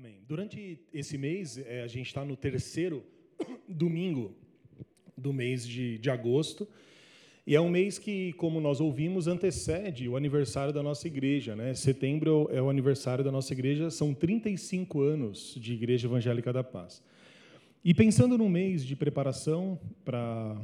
[0.00, 0.16] Amém.
[0.26, 3.04] Durante esse mês, é, a gente está no terceiro
[3.68, 4.34] domingo
[5.14, 6.66] do mês de, de agosto.
[7.46, 11.54] E é um mês que, como nós ouvimos, antecede o aniversário da nossa igreja.
[11.54, 11.74] Né?
[11.74, 17.02] Setembro é o aniversário da nossa igreja, são 35 anos de Igreja Evangélica da Paz.
[17.84, 20.56] E pensando no mês de preparação para,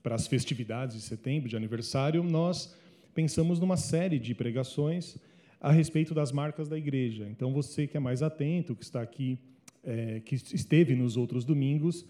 [0.00, 2.72] para as festividades de setembro, de aniversário, nós
[3.12, 5.18] pensamos numa série de pregações
[5.60, 7.26] a respeito das marcas da igreja.
[7.30, 9.38] Então, você que é mais atento, que está aqui,
[9.84, 12.06] é, que esteve nos outros domingos,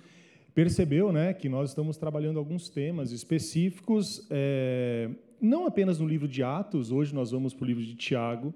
[0.55, 6.43] percebeu né, que nós estamos trabalhando alguns temas específicos, é, não apenas no livro de
[6.43, 8.55] Atos, hoje nós vamos para o livro de Tiago,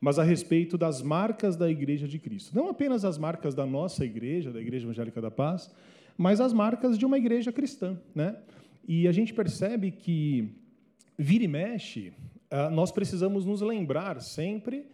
[0.00, 2.56] mas a respeito das marcas da Igreja de Cristo.
[2.56, 5.70] Não apenas as marcas da nossa igreja, da Igreja Evangélica da Paz,
[6.16, 7.96] mas as marcas de uma igreja cristã.
[8.14, 8.36] Né?
[8.86, 10.48] E a gente percebe que,
[11.16, 12.12] vira e mexe,
[12.70, 14.86] nós precisamos nos lembrar sempre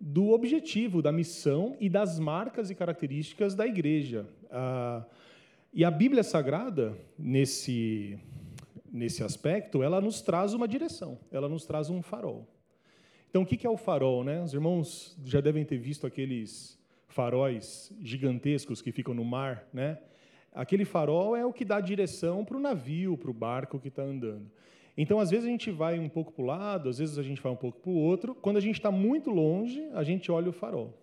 [0.00, 4.26] do objetivo, da missão e das marcas e características da igreja.
[4.50, 5.04] Ah,
[5.72, 8.18] e a Bíblia Sagrada, nesse,
[8.92, 12.46] nesse aspecto, ela nos traz uma direção, ela nos traz um farol.
[13.30, 14.22] Então, o que é o farol?
[14.22, 14.42] Né?
[14.42, 19.66] Os irmãos já devem ter visto aqueles faróis gigantescos que ficam no mar.
[19.72, 19.98] Né?
[20.52, 24.02] Aquele farol é o que dá direção para o navio, para o barco que está
[24.02, 24.50] andando.
[24.96, 27.40] Então, às vezes, a gente vai um pouco para o lado, às vezes, a gente
[27.40, 28.34] vai um pouco para o outro.
[28.34, 30.98] Quando a gente está muito longe, a gente olha o farol.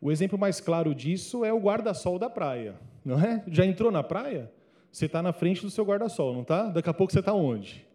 [0.00, 3.44] O exemplo mais claro disso é o guarda-sol da praia, não é?
[3.46, 4.50] Já entrou na praia?
[4.90, 6.68] Você está na frente do seu guarda-sol, não está?
[6.68, 7.86] Daqui a pouco você está onde?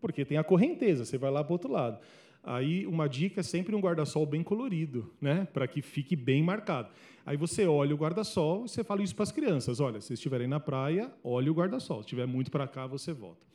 [0.00, 1.98] Porque tem a correnteza, você vai lá para o outro lado.
[2.44, 5.46] Aí, uma dica é sempre um guarda-sol bem colorido, né?
[5.52, 6.90] para que fique bem marcado.
[7.24, 10.48] Aí você olha o guarda-sol e você fala isso para as crianças: olha, se estiverem
[10.48, 11.98] na praia, olhe o guarda-sol.
[11.98, 13.51] Se estiver muito para cá, você volta.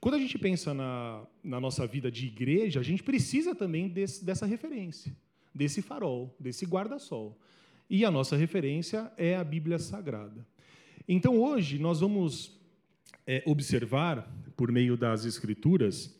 [0.00, 4.24] Quando a gente pensa na, na nossa vida de igreja, a gente precisa também desse,
[4.24, 5.14] dessa referência,
[5.54, 7.38] desse farol, desse guarda-sol.
[7.88, 10.46] E a nossa referência é a Bíblia Sagrada.
[11.06, 12.58] Então, hoje, nós vamos
[13.26, 16.18] é, observar, por meio das Escrituras,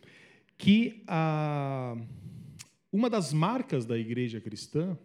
[0.59, 1.97] que a,
[2.93, 4.99] uma das marcas da igreja cristã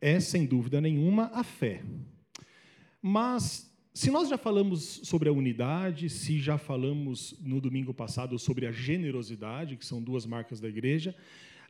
[0.00, 1.82] é, sem dúvida nenhuma, a fé.
[3.02, 3.67] Mas
[3.98, 8.70] se nós já falamos sobre a unidade, se já falamos no domingo passado sobre a
[8.70, 11.16] generosidade, que são duas marcas da igreja,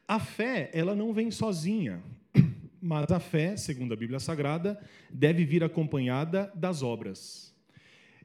[0.06, 2.02] a fé, ela não vem sozinha.
[2.82, 4.78] Mas a fé, segundo a Bíblia Sagrada,
[5.08, 7.50] deve vir acompanhada das obras.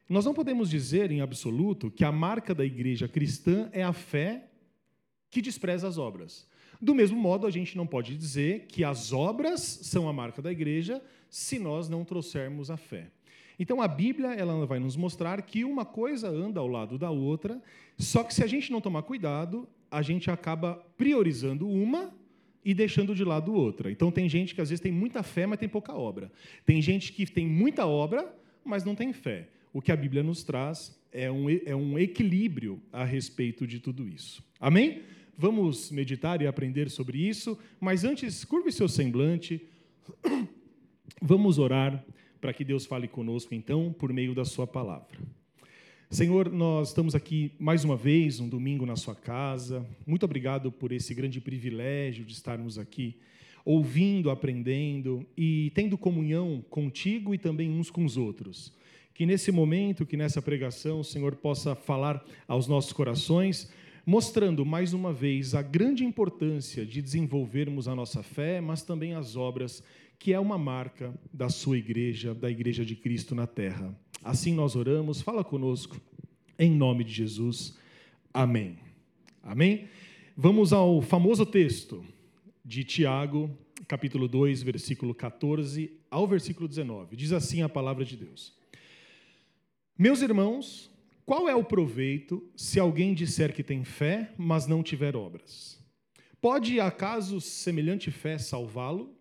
[0.09, 4.50] Nós não podemos dizer em absoluto que a marca da igreja cristã é a fé
[5.31, 6.46] que despreza as obras.
[6.81, 10.52] Do mesmo modo, a gente não pode dizer que as obras são a marca da
[10.52, 13.09] igreja se nós não trouxermos a fé.
[13.59, 17.62] Então a Bíblia ela vai nos mostrar que uma coisa anda ao lado da outra,
[17.97, 22.13] só que se a gente não tomar cuidado, a gente acaba priorizando uma
[22.66, 23.92] e deixando de lado outra.
[23.92, 26.31] Então tem gente que às vezes tem muita fé, mas tem pouca obra.
[26.66, 29.50] Tem gente que tem muita obra, mas não tem fé.
[29.72, 34.08] O que a Bíblia nos traz é um, é um equilíbrio a respeito de tudo
[34.08, 34.44] isso.
[34.59, 35.03] Amém?
[35.38, 39.62] Vamos meditar e aprender sobre isso, mas antes, curve seu semblante,
[41.22, 42.03] vamos orar
[42.44, 45.18] para que Deus fale conosco, então, por meio da Sua palavra.
[46.09, 49.88] Senhor, nós estamos aqui mais uma vez, um domingo na Sua casa.
[50.06, 53.16] Muito obrigado por esse grande privilégio de estarmos aqui,
[53.64, 58.74] ouvindo, aprendendo e tendo comunhão contigo e também uns com os outros.
[59.14, 63.72] Que nesse momento, que nessa pregação, o Senhor possa falar aos nossos corações,
[64.06, 69.38] mostrando mais uma vez a grande importância de desenvolvermos a nossa fé, mas também as
[69.38, 69.81] obras
[70.19, 73.94] que é uma marca da sua igreja, da igreja de Cristo na terra.
[74.24, 76.00] Assim nós oramos, fala conosco,
[76.57, 77.78] em nome de Jesus.
[78.34, 78.78] Amém.
[79.41, 79.88] Amém?
[80.35, 82.06] Vamos ao famoso texto
[82.63, 83.50] de Tiago,
[83.88, 87.16] capítulo 2, versículo 14 ao versículo 19.
[87.16, 88.53] Diz assim a palavra de Deus:
[89.97, 90.90] Meus irmãos,
[91.25, 95.80] qual é o proveito se alguém disser que tem fé, mas não tiver obras?
[96.41, 99.16] Pode acaso semelhante fé salvá-lo?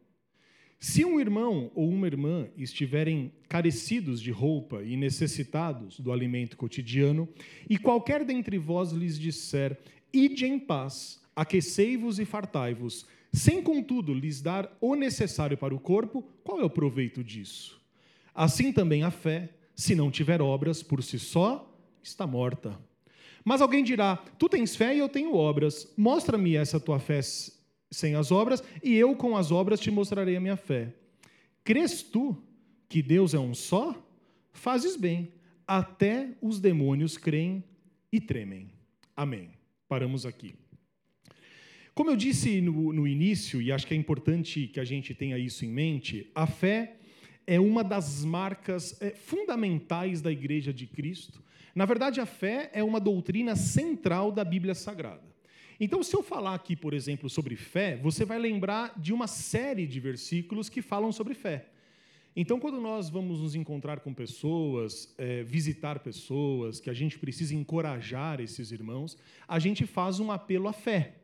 [0.83, 7.29] Se um irmão ou uma irmã estiverem carecidos de roupa e necessitados do alimento cotidiano,
[7.71, 9.79] e qualquer dentre vós lhes disser:
[10.13, 16.29] Ide em paz, aquecei-vos e fartai-vos, sem contudo lhes dar o necessário para o corpo,
[16.43, 17.81] qual é o proveito disso?
[18.35, 21.73] Assim também a fé, se não tiver obras por si só,
[22.03, 22.77] está morta.
[23.45, 25.95] Mas alguém dirá: Tu tens fé e eu tenho obras.
[25.97, 27.21] Mostra-me essa tua fé
[27.93, 30.93] sem as obras, e eu com as obras te mostrarei a minha fé.
[31.63, 32.37] Crês tu
[32.89, 33.95] que Deus é um só?
[34.51, 35.33] Fazes bem.
[35.67, 37.63] Até os demônios creem
[38.11, 38.71] e tremem.
[39.17, 39.51] Amém.
[39.89, 40.55] Paramos aqui.
[41.95, 45.39] Como eu disse no, no início, e acho que é importante que a gente tenha
[45.39, 46.97] isso em mente, a fé
[47.47, 51.43] é uma das marcas é, fundamentais da Igreja de Cristo.
[51.75, 55.32] Na verdade, a fé é uma doutrina central da Bíblia Sagrada.
[55.81, 59.87] Então, se eu falar aqui, por exemplo, sobre fé, você vai lembrar de uma série
[59.87, 61.67] de versículos que falam sobre fé.
[62.35, 67.55] Então, quando nós vamos nos encontrar com pessoas, é, visitar pessoas, que a gente precisa
[67.55, 71.17] encorajar esses irmãos, a gente faz um apelo à fé.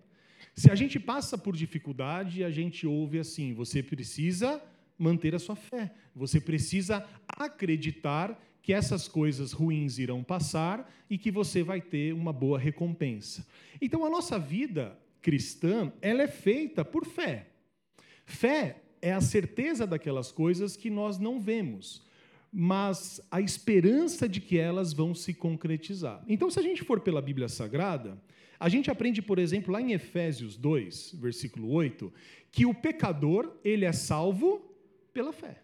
[0.55, 4.62] Se a gente passa por dificuldade, a gente ouve assim: você precisa
[4.99, 11.31] manter a sua fé, você precisa acreditar que essas coisas ruins irão passar e que
[11.31, 13.46] você vai ter uma boa recompensa.
[13.81, 17.46] Então, a nossa vida cristã, ela é feita por fé.
[18.26, 22.02] Fé é a certeza daquelas coisas que nós não vemos,
[22.52, 26.22] mas a esperança de que elas vão se concretizar.
[26.28, 28.20] Então, se a gente for pela Bíblia Sagrada,
[28.60, 32.12] a gente aprende, por exemplo, lá em Efésios 2, versículo 8,
[32.50, 34.75] que o pecador, ele é salvo
[35.12, 35.62] pela fé.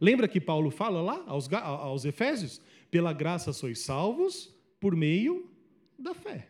[0.00, 2.60] Lembra que Paulo fala lá aos, aos Efésios?
[2.90, 5.48] Pela graça sois salvos por meio
[5.98, 6.48] da fé.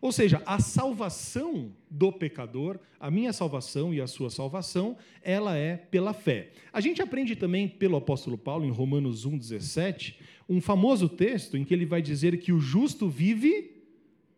[0.00, 5.76] Ou seja, a salvação do pecador, a minha salvação e a sua salvação, ela é
[5.78, 6.50] pela fé.
[6.70, 11.72] A gente aprende também pelo apóstolo Paulo, em Romanos 1,17, um famoso texto em que
[11.72, 13.82] ele vai dizer que o justo vive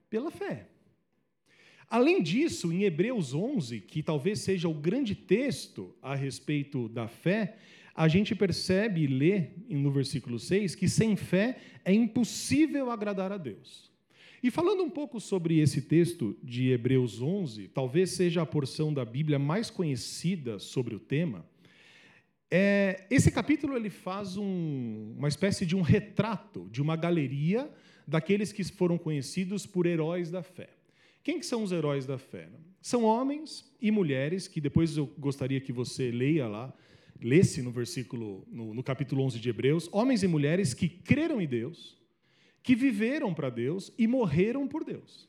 [0.08, 0.68] pela fé.
[1.90, 7.56] Além disso, em Hebreus 11, que talvez seja o grande texto a respeito da fé,
[7.96, 13.38] a gente percebe e lê no versículo 6 que sem fé é impossível agradar a
[13.38, 13.90] Deus.
[14.42, 19.02] E falando um pouco sobre esse texto de Hebreus 11, talvez seja a porção da
[19.02, 21.44] Bíblia mais conhecida sobre o tema.
[22.50, 27.68] É, esse capítulo ele faz um, uma espécie de um retrato, de uma galeria
[28.06, 30.68] daqueles que foram conhecidos por heróis da fé.
[31.24, 32.48] Quem que são os heróis da fé?
[32.80, 36.72] São homens e mulheres que depois eu gostaria que você leia lá,
[37.22, 41.46] lesse no versículo no, no capítulo 11 de Hebreus, homens e mulheres que creram em
[41.46, 41.96] Deus,
[42.62, 45.28] que viveram para Deus e morreram por Deus.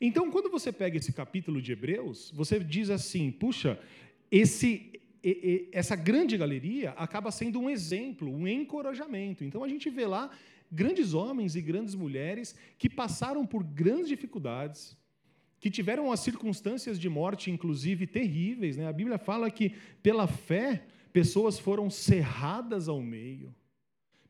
[0.00, 3.78] Então, quando você pega esse capítulo de Hebreus, você diz assim: puxa,
[4.30, 4.92] esse,
[5.72, 9.44] essa grande galeria acaba sendo um exemplo, um encorajamento.
[9.44, 10.30] Então, a gente vê lá
[10.70, 14.96] grandes homens e grandes mulheres que passaram por grandes dificuldades,
[15.58, 18.76] que tiveram as circunstâncias de morte, inclusive terríveis.
[18.76, 18.86] Né?
[18.86, 23.54] A Bíblia fala que, pela fé, pessoas foram cerradas ao meio.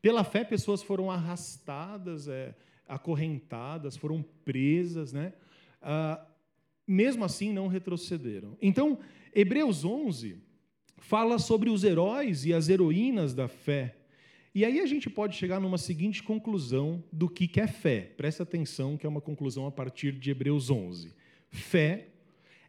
[0.01, 2.55] Pela fé, pessoas foram arrastadas, é,
[2.87, 5.33] acorrentadas, foram presas, né?
[5.81, 6.25] Ah,
[6.87, 8.57] mesmo assim, não retrocederam.
[8.61, 8.99] Então,
[9.35, 10.37] Hebreus 11
[10.97, 13.95] fala sobre os heróis e as heroínas da fé.
[14.57, 18.11] E aí a gente pode chegar numa seguinte conclusão do que é fé.
[18.17, 21.13] Presta atenção, que é uma conclusão a partir de Hebreus 11.
[21.51, 22.07] Fé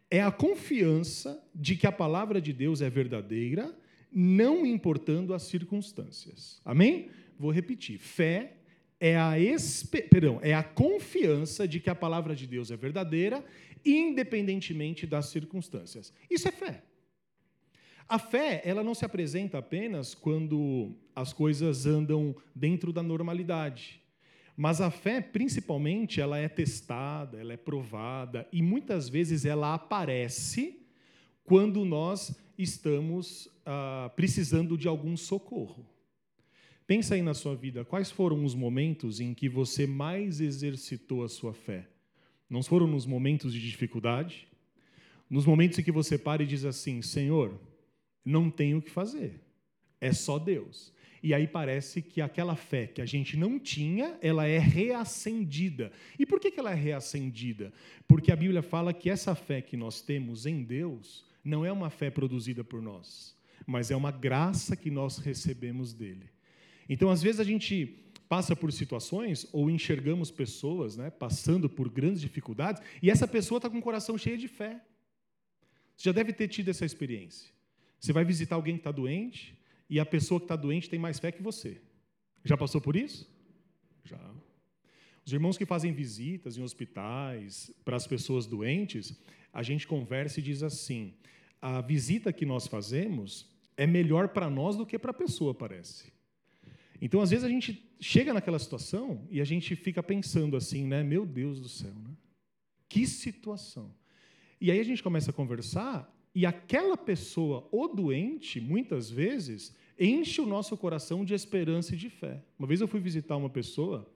[0.07, 3.75] é a confiança de que a palavra de Deus é verdadeira
[4.13, 6.61] não importando as circunstâncias.
[6.63, 7.09] Amém?
[7.39, 7.97] Vou repetir.
[7.97, 8.57] Fé
[8.99, 9.33] é a,
[10.11, 13.43] perdão, é a confiança de que a palavra de Deus é verdadeira,
[13.83, 16.13] independentemente das circunstâncias.
[16.29, 16.83] Isso é fé.
[18.09, 24.01] A fé, ela não se apresenta apenas quando as coisas andam dentro da normalidade.
[24.57, 30.81] Mas a fé, principalmente, ela é testada, ela é provada e muitas vezes ela aparece
[31.43, 35.85] quando nós estamos ah, precisando de algum socorro.
[36.87, 41.29] Pensa aí na sua vida, quais foram os momentos em que você mais exercitou a
[41.29, 41.87] sua fé?
[42.49, 44.47] Não foram nos momentos de dificuldade?
[45.29, 47.68] Nos momentos em que você para e diz assim: Senhor,
[48.29, 49.41] não tenho o que fazer,
[49.99, 50.93] é só Deus.
[51.21, 55.91] E aí parece que aquela fé que a gente não tinha, ela é reacendida.
[56.17, 57.73] E por que ela é reacendida?
[58.07, 61.89] Porque a Bíblia fala que essa fé que nós temos em Deus não é uma
[61.89, 66.29] fé produzida por nós, mas é uma graça que nós recebemos dele.
[66.87, 72.21] Então, às vezes, a gente passa por situações ou enxergamos pessoas né, passando por grandes
[72.21, 74.79] dificuldades e essa pessoa está com o coração cheio de fé.
[75.97, 77.58] Você já deve ter tido essa experiência.
[77.99, 79.57] Você vai visitar alguém que está doente
[79.89, 81.81] e a pessoa que está doente tem mais fé que você.
[82.43, 83.29] Já passou por isso?
[84.03, 84.19] Já.
[85.25, 89.19] Os irmãos que fazem visitas em hospitais para as pessoas doentes,
[89.51, 91.13] a gente conversa e diz assim:
[91.61, 96.11] a visita que nós fazemos é melhor para nós do que para a pessoa, parece.
[97.01, 101.03] Então, às vezes, a gente chega naquela situação e a gente fica pensando assim, né?
[101.03, 102.11] Meu Deus do céu, né?
[102.87, 103.93] Que situação.
[104.59, 110.39] E aí a gente começa a conversar e aquela pessoa, o doente, muitas vezes, enche
[110.41, 112.43] o nosso coração de esperança e de fé.
[112.57, 114.09] Uma vez eu fui visitar uma pessoa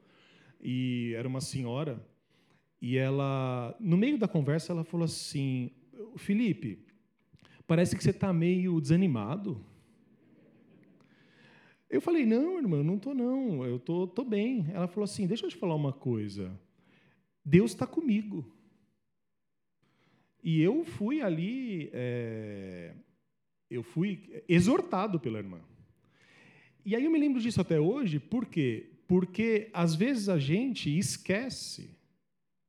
[0.62, 2.02] e era uma senhora
[2.84, 5.72] e ela, no meio da conversa, ela falou assim:
[6.18, 6.86] Felipe,
[7.66, 9.66] parece que você está meio desanimado.
[11.90, 14.66] Eu falei: Não, irmã, não estou não, eu tô, tô bem.
[14.74, 16.52] Ela falou assim: Deixa eu te falar uma coisa.
[17.46, 18.54] Deus está comigo.
[20.44, 22.94] E eu fui ali, é,
[23.70, 25.62] eu fui exortado pela irmã.
[26.86, 28.92] E aí eu me lembro disso até hoje, por quê?
[29.08, 31.98] Porque às vezes a gente esquece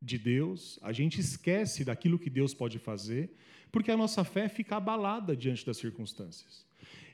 [0.00, 3.34] de Deus, a gente esquece daquilo que Deus pode fazer,
[3.72, 6.64] porque a nossa fé fica abalada diante das circunstâncias.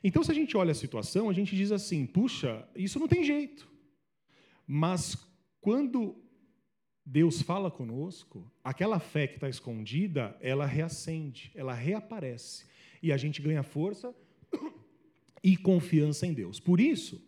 [0.03, 3.23] Então, se a gente olha a situação, a gente diz assim: puxa, isso não tem
[3.23, 3.67] jeito.
[4.67, 5.15] Mas
[5.59, 6.15] quando
[7.05, 12.65] Deus fala conosco, aquela fé que está escondida, ela reacende, ela reaparece.
[13.01, 14.13] E a gente ganha força
[15.43, 16.59] e confiança em Deus.
[16.59, 17.21] Por isso,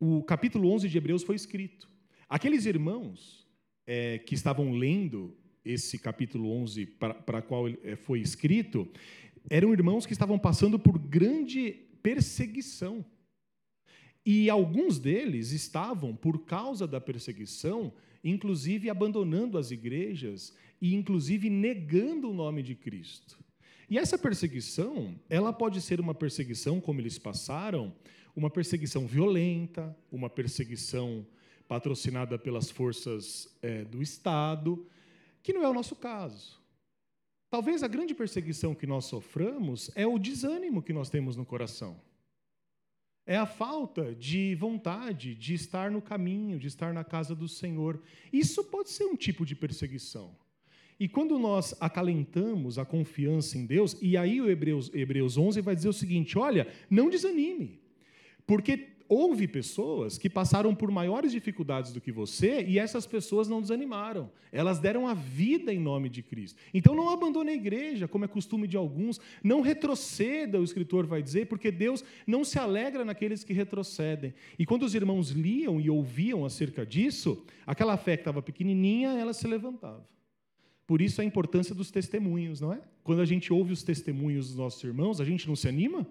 [0.00, 1.88] o capítulo 11 de Hebreus foi escrito.
[2.28, 3.46] Aqueles irmãos
[3.86, 8.88] é, que estavam lendo esse capítulo 11 para qual é, foi escrito,
[9.48, 11.70] eram irmãos que estavam passando por grande
[12.02, 13.04] perseguição.
[14.24, 17.92] E alguns deles estavam, por causa da perseguição,
[18.30, 23.38] inclusive abandonando as igrejas e inclusive negando o nome de Cristo.
[23.88, 27.94] E essa perseguição, ela pode ser uma perseguição, como eles passaram,
[28.34, 31.26] uma perseguição violenta, uma perseguição
[31.68, 34.86] patrocinada pelas forças é, do Estado,
[35.42, 36.60] que não é o nosso caso.
[37.48, 42.00] Talvez a grande perseguição que nós soframos é o desânimo que nós temos no coração.
[43.26, 48.00] É a falta de vontade de estar no caminho, de estar na casa do Senhor.
[48.32, 50.36] Isso pode ser um tipo de perseguição.
[50.98, 55.74] E quando nós acalentamos a confiança em Deus, e aí o Hebreus, Hebreus 11 vai
[55.74, 57.80] dizer o seguinte: olha, não desanime,
[58.46, 63.60] porque houve pessoas que passaram por maiores dificuldades do que você e essas pessoas não
[63.60, 64.30] desanimaram.
[64.52, 66.58] Elas deram a vida em nome de Cristo.
[66.72, 69.20] Então não abandone a igreja, como é costume de alguns.
[69.42, 74.34] Não retroceda, o escritor vai dizer, porque Deus não se alegra naqueles que retrocedem.
[74.58, 79.32] E quando os irmãos liam e ouviam acerca disso, aquela fé que estava pequenininha, ela
[79.32, 80.06] se levantava.
[80.86, 82.80] Por isso a importância dos testemunhos, não é?
[83.02, 86.06] Quando a gente ouve os testemunhos dos nossos irmãos, a gente não se anima?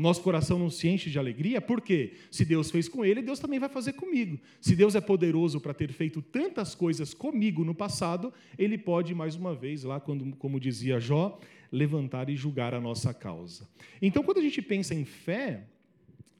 [0.00, 3.38] O nosso coração não se enche de alegria, porque se Deus fez com ele, Deus
[3.38, 4.40] também vai fazer comigo.
[4.58, 9.36] Se Deus é poderoso para ter feito tantas coisas comigo no passado, ele pode mais
[9.36, 11.38] uma vez, lá quando, como dizia Jó,
[11.70, 13.68] levantar e julgar a nossa causa.
[14.00, 15.64] Então, quando a gente pensa em fé,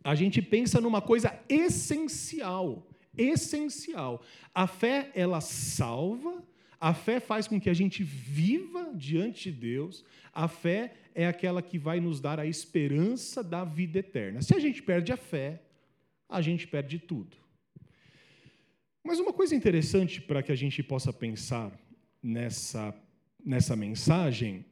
[0.02, 4.22] a gente pensa numa coisa essencial, essencial.
[4.54, 6.42] A fé ela salva,
[6.80, 10.02] a fé faz com que a gente viva diante de Deus.
[10.32, 14.42] A fé é aquela que vai nos dar a esperança da vida eterna.
[14.42, 15.62] Se a gente perde a fé,
[16.28, 17.36] a gente perde tudo.
[19.02, 21.72] Mas uma coisa interessante para que a gente possa pensar
[22.22, 22.94] nessa,
[23.44, 24.64] nessa mensagem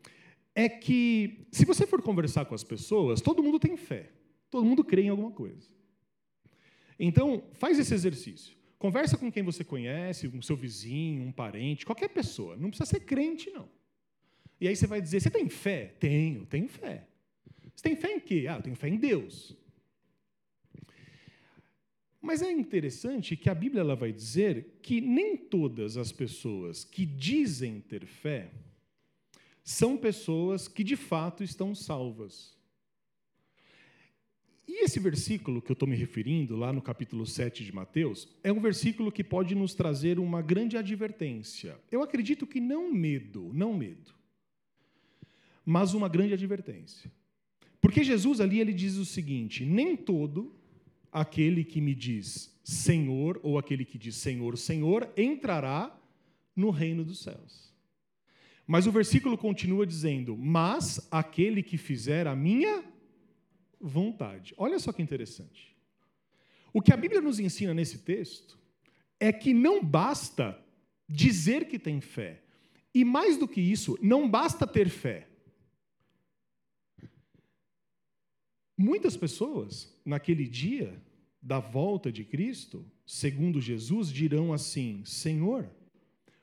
[0.55, 4.11] é que, se você for conversar com as pessoas, todo mundo tem fé,
[4.51, 5.69] todo mundo crê em alguma coisa.
[6.99, 8.57] Então, faz esse exercício.
[8.79, 12.57] Conversa com quem você conhece, com seu vizinho, um parente, qualquer pessoa.
[12.57, 13.69] Não precisa ser crente, não.
[14.61, 15.95] E aí você vai dizer: Você tem fé?
[15.99, 17.07] Tenho, tenho fé.
[17.75, 18.47] Você tem fé em quê?
[18.49, 19.57] Ah, eu tenho fé em Deus.
[22.21, 27.07] Mas é interessante que a Bíblia ela vai dizer que nem todas as pessoas que
[27.07, 28.51] dizem ter fé
[29.63, 32.57] são pessoas que de fato estão salvas.
[34.67, 38.53] E esse versículo que eu estou me referindo, lá no capítulo 7 de Mateus, é
[38.53, 41.79] um versículo que pode nos trazer uma grande advertência.
[41.91, 44.13] Eu acredito que não medo, não medo,
[45.69, 47.13] mas uma grande advertência.
[47.79, 50.57] Porque Jesus ali ele diz o seguinte: nem todo
[51.13, 55.95] aquele que me diz Senhor, ou aquele que diz Senhor, Senhor, entrará
[56.57, 57.71] no reino dos céus.
[58.67, 62.83] Mas o versículo continua dizendo: Mas aquele que fizer a minha
[63.79, 64.55] vontade.
[64.57, 65.77] Olha só que interessante.
[66.73, 68.59] O que a Bíblia nos ensina nesse texto
[69.21, 70.59] é que não basta
[71.07, 72.43] dizer que tem fé.
[72.95, 75.28] E mais do que isso, não basta ter fé.
[78.81, 81.03] Muitas pessoas, naquele dia
[81.43, 85.69] da volta de Cristo, segundo Jesus, dirão assim: Senhor,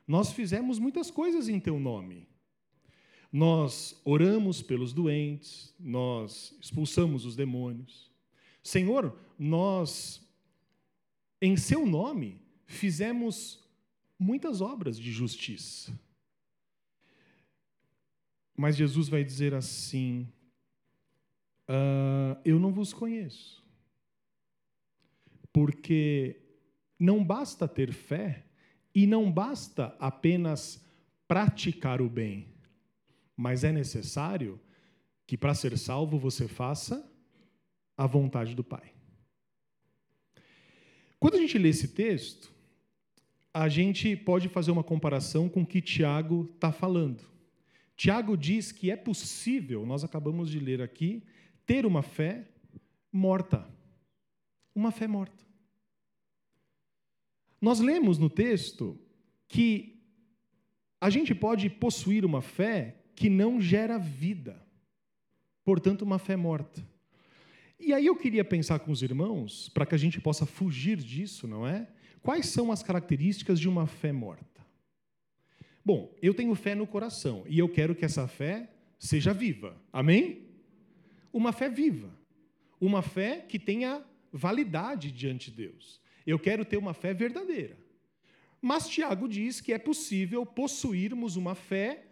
[0.06, 2.28] nós fizemos muitas coisas em teu nome.
[3.32, 8.10] Nós oramos pelos doentes, nós expulsamos os demônios.
[8.62, 10.20] Senhor, nós,
[11.40, 13.66] em Seu nome, fizemos
[14.18, 15.98] muitas obras de justiça.
[18.54, 20.28] Mas Jesus vai dizer assim:
[21.68, 23.64] uh, Eu não vos conheço.
[25.52, 26.42] Porque
[26.98, 28.44] não basta ter fé
[28.94, 30.84] E não basta apenas
[31.28, 32.54] praticar o bem,
[33.36, 34.60] mas é necessário
[35.26, 37.04] que para ser salvo você faça
[37.96, 38.92] a vontade do Pai.
[41.18, 42.52] Quando a gente lê esse texto,
[43.52, 47.24] a gente pode fazer uma comparação com o que Tiago está falando.
[47.96, 51.22] Tiago diz que é possível, nós acabamos de ler aqui,
[51.66, 52.48] ter uma fé
[53.12, 53.68] morta.
[54.74, 55.44] Uma fé morta.
[57.60, 58.98] Nós lemos no texto
[59.48, 60.00] que
[61.00, 64.62] a gente pode possuir uma fé que não gera vida,
[65.64, 66.86] portanto, uma fé morta.
[67.78, 71.46] E aí eu queria pensar com os irmãos, para que a gente possa fugir disso,
[71.46, 71.88] não é?
[72.22, 74.64] Quais são as características de uma fé morta?
[75.84, 79.80] Bom, eu tenho fé no coração e eu quero que essa fé seja viva.
[79.92, 80.45] Amém?
[81.36, 82.08] Uma fé viva.
[82.80, 84.02] Uma fé que tenha
[84.32, 86.00] validade diante de Deus.
[86.26, 87.76] Eu quero ter uma fé verdadeira.
[88.58, 92.06] Mas Tiago diz que é possível possuirmos uma fé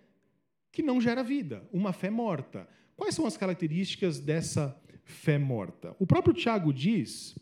[0.71, 2.69] que não gera vida, uma fé morta.
[2.95, 5.97] Quais são as características dessa fé morta?
[5.99, 7.35] O próprio Tiago diz,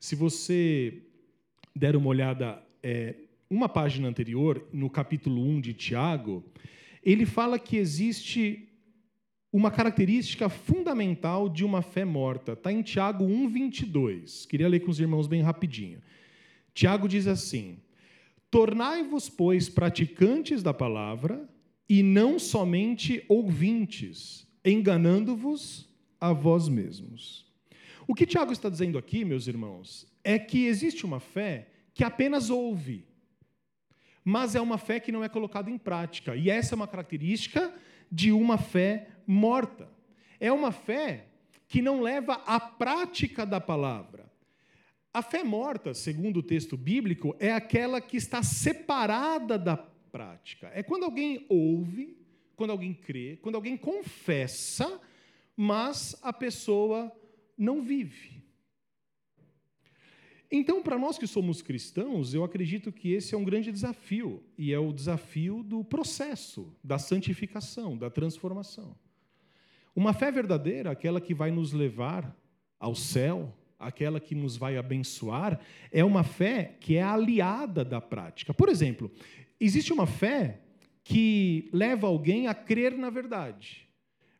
[0.00, 1.00] se você
[1.76, 3.14] der uma olhada é,
[3.48, 6.44] uma página anterior, no capítulo 1 de Tiago,
[7.04, 8.68] ele fala que existe
[9.52, 12.52] uma característica fundamental de uma fé morta.
[12.52, 14.46] Está em Tiago 1, 22.
[14.46, 16.00] Queria ler com os irmãos bem rapidinho.
[16.72, 17.78] Tiago diz assim:
[18.50, 21.48] Tornai-vos, pois, praticantes da palavra
[21.88, 25.88] e não somente ouvintes, enganando-vos
[26.20, 27.44] a vós mesmos.
[28.06, 32.50] O que Tiago está dizendo aqui, meus irmãos, é que existe uma fé que apenas
[32.50, 33.04] ouve,
[34.24, 36.36] mas é uma fé que não é colocada em prática.
[36.36, 37.72] E essa é uma característica
[38.10, 39.88] de uma fé morta.
[40.38, 41.26] É uma fé
[41.68, 44.30] que não leva à prática da palavra.
[45.12, 50.70] A fé morta, segundo o texto bíblico, é aquela que está separada da prática.
[50.74, 52.16] É quando alguém ouve,
[52.56, 55.00] quando alguém crê, quando alguém confessa,
[55.56, 57.12] mas a pessoa
[57.56, 58.39] não vive.
[60.52, 64.72] Então, para nós que somos cristãos, eu acredito que esse é um grande desafio, e
[64.72, 68.96] é o desafio do processo, da santificação, da transformação.
[69.94, 72.36] Uma fé verdadeira, aquela que vai nos levar
[72.80, 75.60] ao céu, aquela que nos vai abençoar,
[75.92, 78.52] é uma fé que é aliada da prática.
[78.52, 79.10] Por exemplo,
[79.60, 80.60] existe uma fé
[81.04, 83.88] que leva alguém a crer na verdade,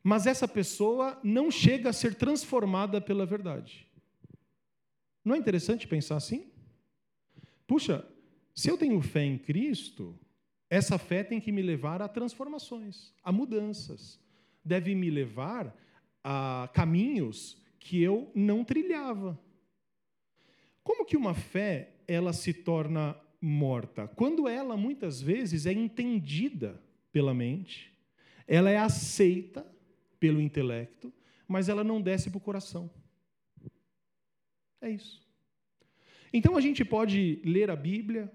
[0.02, 3.86] mas essa pessoa não chega a ser transformada pela verdade.
[5.24, 6.50] Não é interessante pensar assim?
[7.66, 8.06] Puxa,
[8.54, 10.18] se eu tenho fé em Cristo,
[10.68, 14.20] essa fé tem que me levar a transformações, a mudanças.
[14.64, 15.76] Deve me levar
[16.22, 19.38] a caminhos que eu não trilhava.
[20.82, 24.08] Como que uma fé ela se torna morta?
[24.08, 26.80] Quando ela muitas vezes é entendida
[27.12, 27.92] pela mente,
[28.46, 29.66] ela é aceita
[30.18, 31.12] pelo intelecto,
[31.48, 32.90] mas ela não desce para o coração.
[34.80, 35.22] É isso.
[36.32, 38.30] Então a gente pode ler a Bíblia,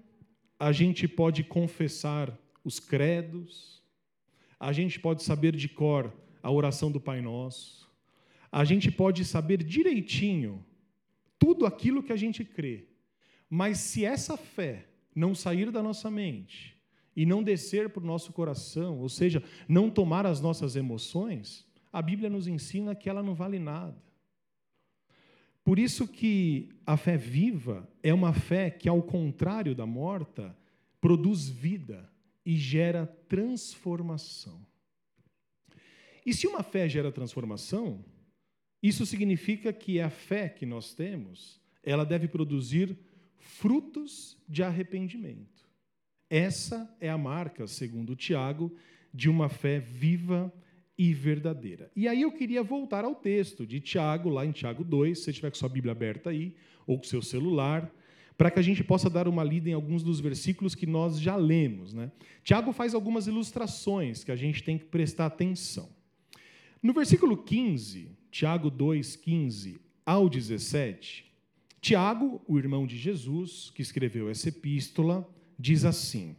[0.58, 3.82] a gente pode confessar os credos,
[4.58, 7.90] a gente pode saber de cor a oração do Pai Nosso,
[8.50, 10.64] a gente pode saber direitinho
[11.38, 12.86] tudo aquilo que a gente crê,
[13.48, 16.76] mas se essa fé não sair da nossa mente
[17.14, 22.02] e não descer para o nosso coração, ou seja, não tomar as nossas emoções, a
[22.02, 23.96] Bíblia nos ensina que ela não vale nada.
[25.66, 30.56] Por isso que a fé viva é uma fé que, ao contrário da morta,
[31.00, 32.08] produz vida
[32.44, 34.64] e gera transformação.
[36.24, 38.04] E se uma fé gera transformação,
[38.80, 42.96] isso significa que a fé que nós temos, ela deve produzir
[43.36, 45.68] frutos de arrependimento.
[46.30, 48.72] Essa é a marca, segundo Tiago,
[49.12, 50.52] de uma fé viva
[50.98, 51.90] e verdadeira.
[51.94, 55.32] E aí eu queria voltar ao texto de Tiago, lá em Tiago 2, se você
[55.32, 56.54] tiver com sua Bíblia aberta aí,
[56.86, 57.92] ou com seu celular,
[58.36, 61.36] para que a gente possa dar uma lida em alguns dos versículos que nós já
[61.36, 61.92] lemos.
[61.92, 62.10] Né?
[62.44, 65.88] Tiago faz algumas ilustrações que a gente tem que prestar atenção.
[66.82, 71.24] No versículo 15, Tiago 2, 15 ao 17,
[71.80, 75.28] Tiago, o irmão de Jesus, que escreveu essa epístola,
[75.58, 76.36] diz assim,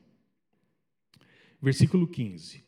[1.61, 2.63] versículo 15: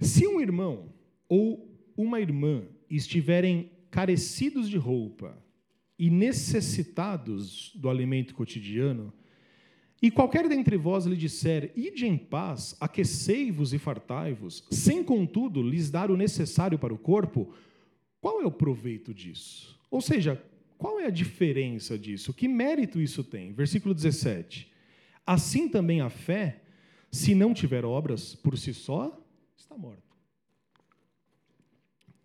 [0.00, 0.92] Se um irmão
[1.28, 5.36] ou uma irmã estiverem carecidos de roupa
[5.98, 9.12] e necessitados do alimento cotidiano,
[10.00, 15.90] e qualquer dentre vós lhe disser, ide em paz, aquecei-vos e fartai-vos, sem contudo lhes
[15.90, 17.52] dar o necessário para o corpo,
[18.20, 19.76] qual é o proveito disso?
[19.90, 20.40] Ou seja,
[20.76, 22.32] qual é a diferença disso?
[22.32, 23.52] Que mérito isso tem?
[23.52, 24.70] Versículo 17.
[25.26, 26.62] Assim também a fé,
[27.10, 29.20] se não tiver obras por si só,
[29.56, 30.07] está morta.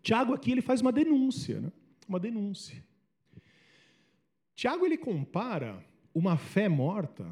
[0.04, 1.72] Tiago aqui ele faz uma denúncia, né?
[2.08, 2.84] uma denúncia.
[4.54, 7.26] Tiago ele compara uma fé morta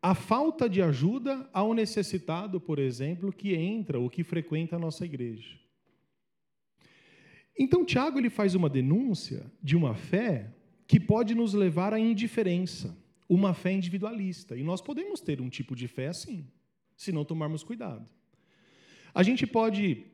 [0.00, 5.04] à falta de ajuda ao necessitado, por exemplo, que entra ou que frequenta a nossa
[5.04, 5.58] igreja.
[7.58, 10.52] Então Tiago ele faz uma denúncia de uma fé
[10.86, 12.96] que pode nos levar à indiferença,
[13.28, 14.56] uma fé individualista.
[14.56, 16.46] E nós podemos ter um tipo de fé assim,
[16.96, 18.08] se não tomarmos cuidado.
[19.14, 20.04] A gente pode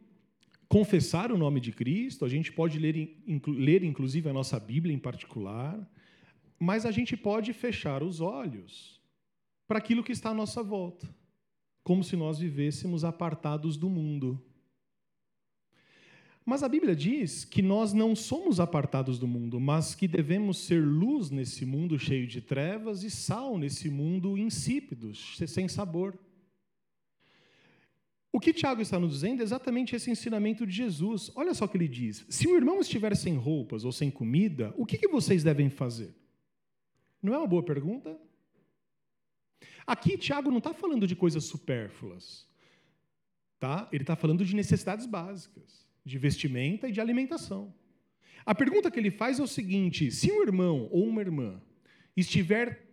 [0.73, 4.95] confessar o nome de Cristo, a gente pode ler, inclu, ler inclusive a nossa Bíblia
[4.95, 5.79] em particular,
[6.59, 8.99] mas a gente pode fechar os olhos
[9.69, 11.15] para aquilo que está à nossa volta,
[11.85, 14.43] como se nós vivêssemos apartados do mundo.
[16.43, 20.83] Mas a Bíblia diz que nós não somos apartados do mundo, mas que devemos ser
[20.83, 26.19] luz nesse mundo cheio de trevas e sal nesse mundo insípido, sem sabor.
[28.33, 31.31] O que Tiago está nos dizendo é exatamente esse ensinamento de Jesus.
[31.35, 34.73] Olha só o que ele diz: se o irmão estiver sem roupas ou sem comida,
[34.79, 36.14] o que, que vocês devem fazer?
[37.23, 38.18] Não é uma boa pergunta?
[39.87, 42.49] Aqui, Tiago não está falando de coisas supérfluas.
[43.61, 43.88] Tá?
[43.92, 47.73] Ele está falando de necessidades básicas, de vestimenta e de alimentação.
[48.45, 51.61] A pergunta que ele faz é o seguinte: se um irmão ou uma irmã
[52.16, 52.92] estiver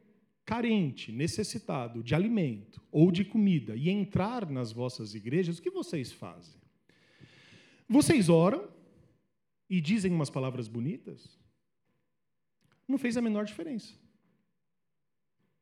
[0.50, 6.12] carente, necessitado de alimento ou de comida e entrar nas vossas igrejas, o que vocês
[6.12, 6.60] fazem?
[7.88, 8.68] Vocês oram
[9.70, 11.38] e dizem umas palavras bonitas?
[12.88, 13.94] Não fez a menor diferença.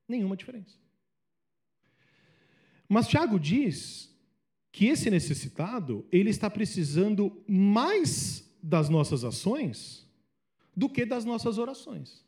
[0.08, 0.78] Nenhuma diferença.
[2.88, 4.10] Mas Tiago diz
[4.72, 10.10] que esse necessitado, ele está precisando mais das nossas ações
[10.74, 12.26] do que das nossas orações.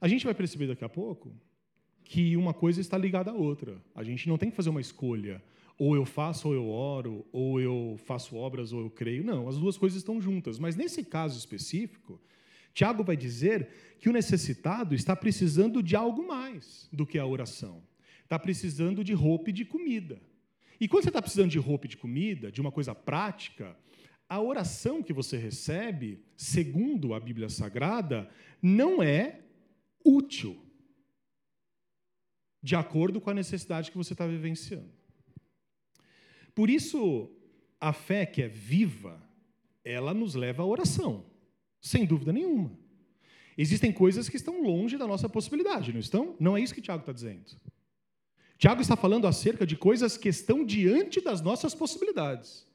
[0.00, 1.34] A gente vai perceber daqui a pouco
[2.04, 3.82] que uma coisa está ligada à outra.
[3.94, 5.42] A gente não tem que fazer uma escolha.
[5.78, 9.24] Ou eu faço, ou eu oro, ou eu faço obras, ou eu creio.
[9.24, 10.58] Não, as duas coisas estão juntas.
[10.58, 12.20] Mas nesse caso específico,
[12.72, 13.68] Tiago vai dizer
[14.00, 17.82] que o necessitado está precisando de algo mais do que a oração.
[18.22, 20.20] Está precisando de roupa e de comida.
[20.80, 23.76] E quando você está precisando de roupa e de comida, de uma coisa prática,
[24.28, 28.28] a oração que você recebe, segundo a Bíblia Sagrada,
[28.62, 29.40] não é
[30.04, 30.60] útil,
[32.62, 34.92] de acordo com a necessidade que você está vivenciando.
[36.54, 37.30] Por isso,
[37.80, 39.22] a fé que é viva,
[39.84, 41.24] ela nos leva à oração,
[41.80, 42.76] sem dúvida nenhuma.
[43.56, 46.36] Existem coisas que estão longe da nossa possibilidade, não estão?
[46.38, 47.56] Não é isso que Tiago está dizendo.
[48.56, 52.66] Tiago está falando acerca de coisas que estão diante das nossas possibilidades.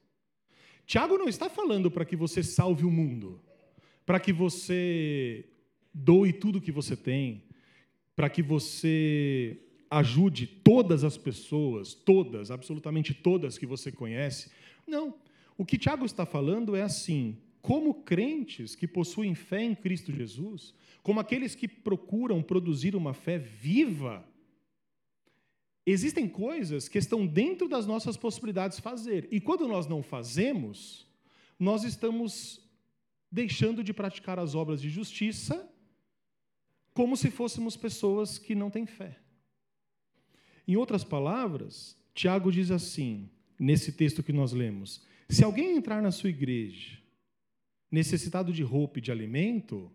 [0.86, 3.40] Tiago não está falando para que você salve o mundo,
[4.04, 5.46] para que você
[5.94, 7.44] doe tudo que você tem,
[8.16, 14.50] para que você ajude todas as pessoas, todas, absolutamente todas que você conhece.
[14.86, 15.14] Não.
[15.56, 20.74] O que Tiago está falando é assim: como crentes que possuem fé em Cristo Jesus,
[21.02, 24.26] como aqueles que procuram produzir uma fé viva,
[25.86, 29.28] existem coisas que estão dentro das nossas possibilidades fazer.
[29.30, 31.06] E quando nós não fazemos,
[31.58, 32.60] nós estamos
[33.30, 35.70] deixando de praticar as obras de justiça
[36.94, 39.18] como se fôssemos pessoas que não têm fé.
[40.66, 43.28] Em outras palavras, Tiago diz assim,
[43.58, 46.98] nesse texto que nós lemos: se alguém entrar na sua igreja
[47.90, 49.90] necessitado de roupa e de alimento,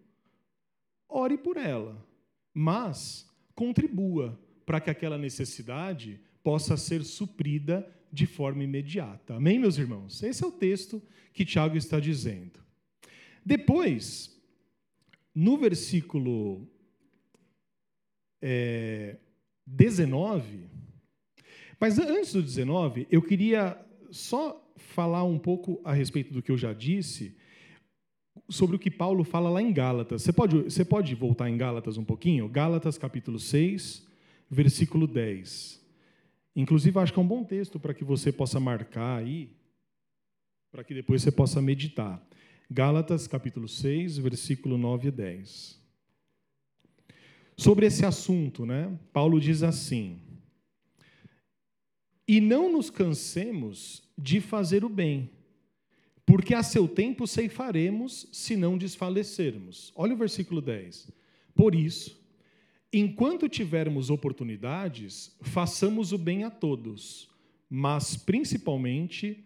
[1.08, 2.06] ore por ela,
[2.54, 9.36] mas contribua para que aquela necessidade possa ser suprida de forma imediata.
[9.36, 10.22] Amém, meus irmãos?
[10.24, 11.02] Esse é o texto
[11.34, 12.60] que Tiago está dizendo.
[13.46, 14.40] Depois,
[15.34, 16.68] no versículo
[18.42, 19.18] é,
[19.66, 20.66] 19.
[21.80, 23.78] Mas antes do 19, eu queria
[24.12, 27.38] só falar um pouco a respeito do que eu já disse
[28.50, 30.22] sobre o que Paulo fala lá em Gálatas.
[30.22, 32.48] Você pode, você pode voltar em Gálatas um pouquinho?
[32.48, 34.08] Gálatas capítulo 6,
[34.50, 35.80] versículo 10.
[36.56, 39.52] Inclusive, acho que é um bom texto para que você possa marcar aí,
[40.72, 42.22] para que depois você possa meditar.
[42.70, 45.79] Gálatas capítulo 6, versículo 9 e 10.
[47.60, 48.98] Sobre esse assunto, né?
[49.12, 50.22] Paulo diz assim:
[52.26, 55.30] E não nos cansemos de fazer o bem,
[56.26, 59.92] porque a seu tempo ceifaremos se não desfalecermos.
[59.94, 61.12] Olha o versículo 10.
[61.54, 62.26] Por isso,
[62.94, 67.30] enquanto tivermos oportunidades, façamos o bem a todos,
[67.70, 69.46] mas principalmente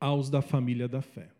[0.00, 1.30] aos da família da fé.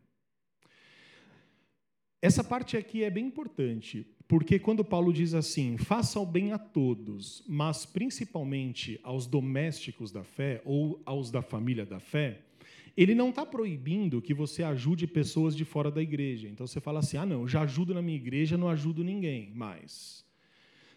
[2.20, 6.58] essa parte aqui é bem importante, porque quando Paulo diz assim, faça o bem a
[6.58, 12.40] todos, mas principalmente aos domésticos da fé ou aos da família da fé,
[12.96, 16.48] ele não está proibindo que você ajude pessoas de fora da igreja.
[16.48, 20.24] Então você fala assim: ah, não, já ajudo na minha igreja, não ajudo ninguém mais.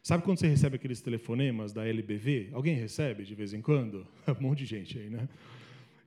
[0.03, 2.51] Sabe quando você recebe aqueles telefonemas da LBV?
[2.53, 4.07] Alguém recebe de vez em quando?
[4.39, 5.27] um monte de gente aí, né?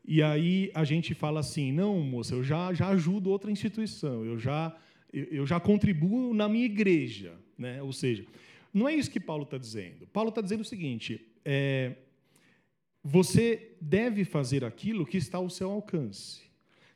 [0.06, 4.38] E aí a gente fala assim: não, moça, eu já, já ajudo outra instituição, eu
[4.38, 4.74] já,
[5.12, 7.34] eu já contribuo na minha igreja.
[7.58, 7.82] Né?
[7.82, 8.24] Ou seja,
[8.72, 10.06] não é isso que Paulo está dizendo.
[10.12, 11.96] Paulo está dizendo o seguinte: é,
[13.02, 16.42] você deve fazer aquilo que está ao seu alcance.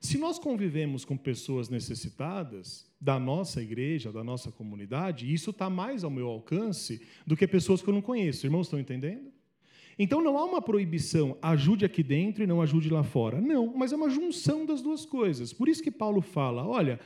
[0.00, 6.04] Se nós convivemos com pessoas necessitadas da nossa igreja, da nossa comunidade, isso está mais
[6.04, 8.46] ao meu alcance do que pessoas que eu não conheço.
[8.46, 9.32] Irmãos, estão entendendo?
[9.98, 13.40] Então não há uma proibição, ajude aqui dentro e não ajude lá fora.
[13.40, 15.52] Não, mas é uma junção das duas coisas.
[15.52, 17.00] Por isso que Paulo fala: olha,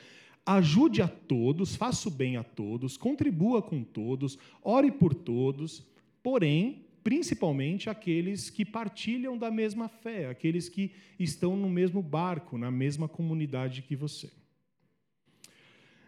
[0.57, 5.87] ajude a todos, faça o bem a todos, contribua com todos, ore por todos,
[6.23, 12.71] porém principalmente aqueles que partilham da mesma fé, aqueles que estão no mesmo barco, na
[12.71, 14.31] mesma comunidade que você.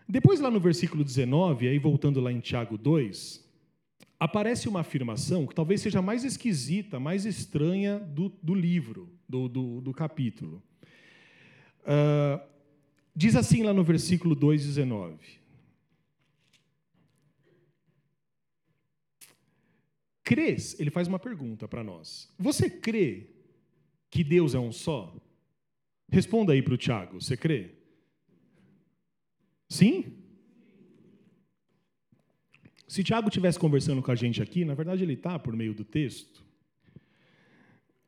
[0.09, 3.47] Depois, lá no versículo 19, aí voltando lá em Tiago 2,
[4.19, 9.81] aparece uma afirmação que talvez seja mais esquisita, mais estranha do, do livro, do, do,
[9.81, 10.63] do capítulo.
[11.83, 12.51] Uh,
[13.15, 15.41] diz assim lá no versículo 2, 19.
[20.31, 20.79] crês?
[20.79, 22.33] Ele faz uma pergunta para nós.
[22.39, 23.27] Você crê
[24.09, 25.13] que Deus é um só?
[26.09, 27.21] Responda aí para o Tiago.
[27.21, 27.73] Você crê?
[29.69, 30.17] Sim?
[32.87, 35.85] Se Tiago estivesse conversando com a gente aqui, na verdade ele está por meio do
[35.85, 36.45] texto,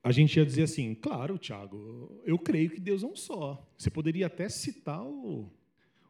[0.03, 3.67] a gente ia dizer assim: claro, Tiago, eu creio que Deus é um só.
[3.77, 5.51] Você poderia até citar o,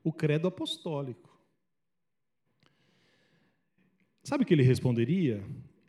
[0.02, 1.30] o credo apostólico.
[4.22, 5.44] Sabe o que ele responderia?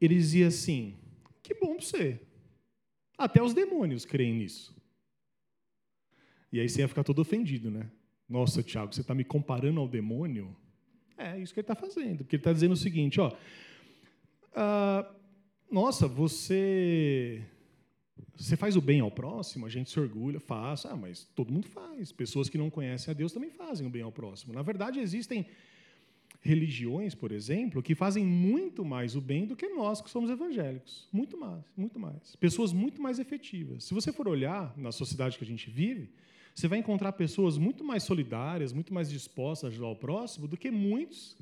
[0.06, 0.96] ele dizia assim:
[1.42, 2.20] que bom para você.
[3.18, 4.76] Até os demônios creem nisso.
[6.52, 7.90] E aí você ia ficar todo ofendido, né?
[8.28, 10.56] Nossa, Tiago, você está me comparando ao demônio?
[11.18, 13.32] É isso que ele está fazendo, porque ele está dizendo o seguinte: ó,
[14.54, 15.10] ah,
[15.72, 17.44] nossa, você
[18.36, 21.68] você faz o bem ao próximo, a gente se orgulha, faz, ah, mas todo mundo
[21.68, 22.12] faz.
[22.12, 24.54] Pessoas que não conhecem a Deus também fazem o bem ao próximo.
[24.54, 25.46] Na verdade, existem
[26.42, 31.08] religiões, por exemplo, que fazem muito mais o bem do que nós que somos evangélicos.
[31.12, 32.36] Muito mais, muito mais.
[32.36, 33.86] Pessoas muito mais efetivas.
[33.86, 36.10] Se você for olhar na sociedade que a gente vive,
[36.54, 40.58] você vai encontrar pessoas muito mais solidárias, muito mais dispostas a ajudar o próximo do
[40.58, 41.38] que muitos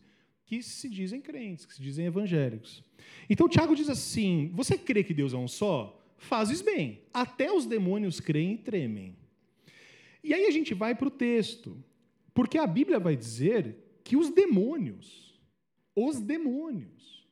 [0.46, 2.84] que se dizem crentes, que se dizem evangélicos.
[3.30, 6.01] Então, Tiago diz assim: você crê que Deus é um só?
[6.22, 7.02] Fazes bem.
[7.12, 9.16] Até os demônios creem e tremem.
[10.24, 11.84] E aí a gente vai para o texto,
[12.32, 15.42] porque a Bíblia vai dizer que os demônios,
[15.96, 17.28] os demônios,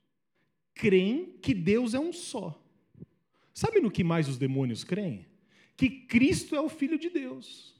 [0.74, 2.60] creem que Deus é um só.
[3.54, 5.28] Sabe no que mais os demônios creem?
[5.78, 7.76] Que Cristo é o Filho de Deus.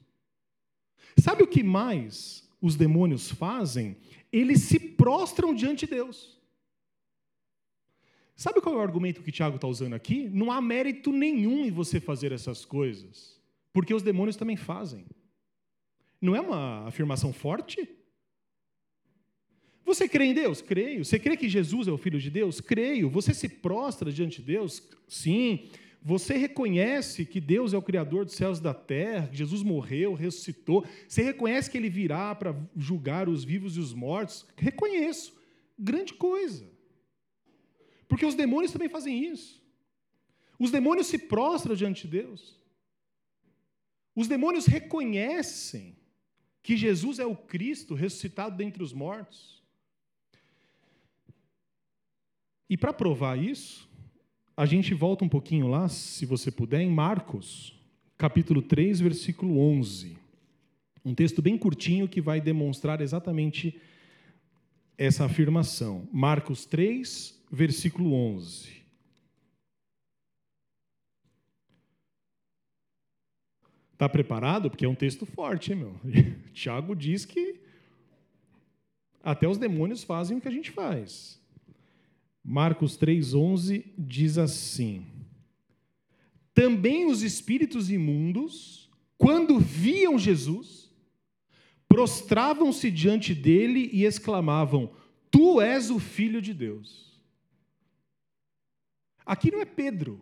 [1.18, 3.96] Sabe o que mais os demônios fazem?
[4.32, 6.39] Eles se prostram diante de Deus.
[8.40, 10.26] Sabe qual é o argumento que Tiago está usando aqui?
[10.32, 13.38] Não há mérito nenhum em você fazer essas coisas,
[13.70, 15.04] porque os demônios também fazem.
[16.18, 17.86] Não é uma afirmação forte?
[19.84, 20.62] Você crê em Deus?
[20.62, 21.04] Creio.
[21.04, 22.62] Você crê que Jesus é o Filho de Deus?
[22.62, 23.10] Creio.
[23.10, 24.88] Você se prostra diante de Deus?
[25.06, 25.68] Sim.
[26.00, 30.14] Você reconhece que Deus é o Criador dos céus e da terra, que Jesus morreu,
[30.14, 30.86] ressuscitou.
[31.06, 34.46] Você reconhece que Ele virá para julgar os vivos e os mortos?
[34.56, 35.38] Reconheço.
[35.78, 36.79] Grande coisa.
[38.10, 39.62] Porque os demônios também fazem isso.
[40.58, 42.60] Os demônios se prostram diante de Deus.
[44.14, 45.96] Os demônios reconhecem
[46.60, 49.62] que Jesus é o Cristo ressuscitado dentre os mortos.
[52.68, 53.88] E para provar isso,
[54.56, 57.80] a gente volta um pouquinho lá, se você puder, em Marcos,
[58.18, 60.18] capítulo 3, versículo 11.
[61.04, 63.80] Um texto bem curtinho que vai demonstrar exatamente
[64.98, 66.06] essa afirmação.
[66.12, 68.80] Marcos 3, versículo 11.
[73.92, 74.70] Está preparado?
[74.70, 76.00] Porque é um texto forte, hein, meu?
[76.54, 77.60] Tiago diz que
[79.22, 81.38] até os demônios fazem o que a gente faz.
[82.42, 85.04] Marcos 3,11 diz assim:
[86.54, 90.90] Também os espíritos imundos, quando viam Jesus,
[91.86, 94.90] prostravam-se diante dele e exclamavam:
[95.30, 97.09] Tu és o filho de Deus.
[99.30, 100.20] Aqui não é Pedro,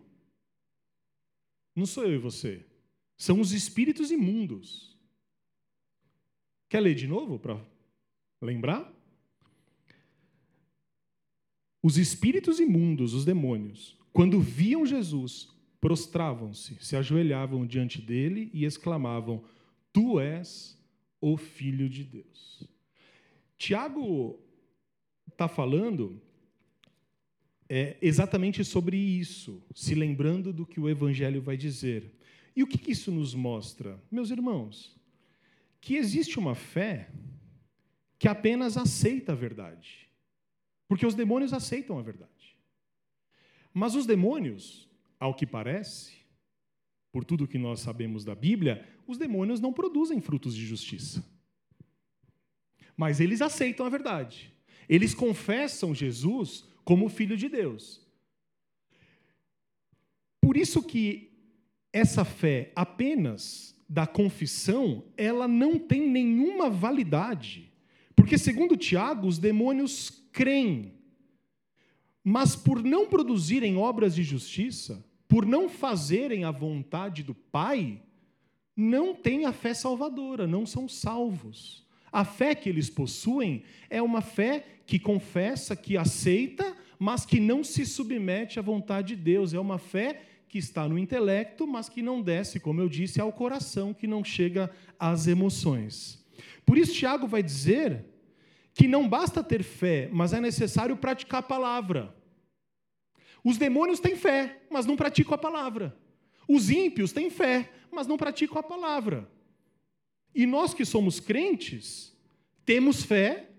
[1.75, 2.63] não sou eu e você,
[3.17, 4.95] são os espíritos imundos.
[6.69, 7.41] Quer ler de novo?
[8.39, 8.93] Lembrar?
[11.81, 15.49] Os espíritos imundos, os demônios, quando viam Jesus,
[15.81, 19.43] prostravam-se, se ajoelhavam diante dele e exclamavam:
[19.91, 20.79] Tu és
[21.19, 22.63] o Filho de Deus.
[23.57, 24.39] Tiago
[25.31, 26.21] está falando
[27.69, 32.11] é, exatamente sobre isso, se lembrando do que o Evangelho vai dizer.
[32.55, 34.01] E o que, isso nos mostra?
[34.11, 34.99] Meus irmãos,
[35.79, 37.11] que existe uma fé
[38.17, 40.09] que apenas aceita a verdade.
[40.87, 42.57] Porque os demônios aceitam a verdade.
[43.71, 46.17] Mas os demônios, ao que parece,
[47.11, 51.23] por tudo que nós sabemos da Bíblia, os demônios não produzem frutos de justiça.
[52.97, 54.51] Mas eles aceitam a verdade.
[54.89, 58.01] Eles confessam Jesus como filho de Deus.
[60.41, 61.29] Por isso que
[61.93, 67.71] essa fé apenas da confissão, ela não tem nenhuma validade.
[68.15, 70.95] Porque segundo Tiago, os demônios creem,
[72.23, 78.01] mas por não produzirem obras de justiça, por não fazerem a vontade do Pai,
[78.75, 81.85] não têm a fé salvadora, não são salvos.
[82.11, 87.63] A fé que eles possuem é uma fé que confessa, que aceita, mas que não
[87.63, 89.53] se submete à vontade de Deus.
[89.53, 93.31] É uma fé que está no intelecto, mas que não desce, como eu disse, ao
[93.31, 96.21] coração, que não chega às emoções.
[96.65, 98.05] Por isso, Tiago vai dizer
[98.73, 102.13] que não basta ter fé, mas é necessário praticar a palavra.
[103.43, 105.97] Os demônios têm fé, mas não praticam a palavra.
[106.47, 109.29] Os ímpios têm fé, mas não praticam a palavra.
[110.35, 112.15] E nós que somos crentes,
[112.65, 113.49] temos fé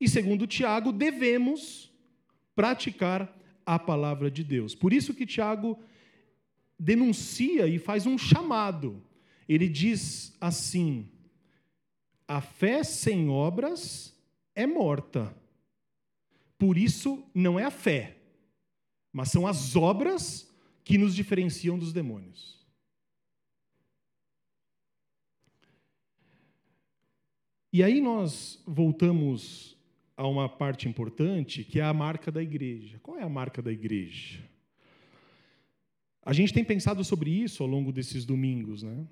[0.00, 1.89] e, segundo Tiago, devemos
[2.60, 4.74] praticar a palavra de Deus.
[4.74, 5.78] Por isso que Tiago
[6.78, 9.02] denuncia e faz um chamado.
[9.48, 11.08] Ele diz assim:
[12.28, 14.14] a fé sem obras
[14.54, 15.34] é morta.
[16.58, 18.18] Por isso, não é a fé,
[19.10, 20.46] mas são as obras
[20.84, 22.60] que nos diferenciam dos demônios.
[27.72, 29.79] E aí nós voltamos
[30.20, 33.00] a uma parte importante, que é a marca da igreja.
[33.02, 34.38] Qual é a marca da igreja?
[36.22, 39.06] A gente tem pensado sobre isso ao longo desses domingos, né?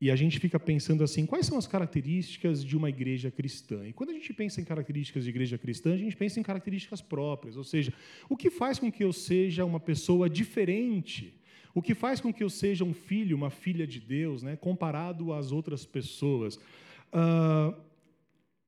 [0.00, 3.86] E a gente fica pensando assim, quais são as características de uma igreja cristã?
[3.86, 7.02] E quando a gente pensa em características de igreja cristã, a gente pensa em características
[7.02, 7.92] próprias, ou seja,
[8.26, 11.38] o que faz com que eu seja uma pessoa diferente?
[11.74, 15.34] O que faz com que eu seja um filho, uma filha de Deus, né, comparado
[15.34, 16.56] às outras pessoas?
[17.12, 17.86] Uh,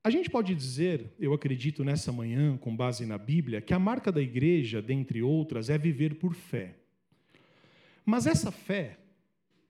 [0.03, 4.11] a gente pode dizer, eu acredito nessa manhã, com base na Bíblia, que a marca
[4.11, 6.75] da igreja, dentre outras, é viver por fé.
[8.05, 8.97] Mas essa fé,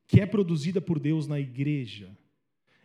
[0.06, 2.16] que é produzida por Deus na igreja,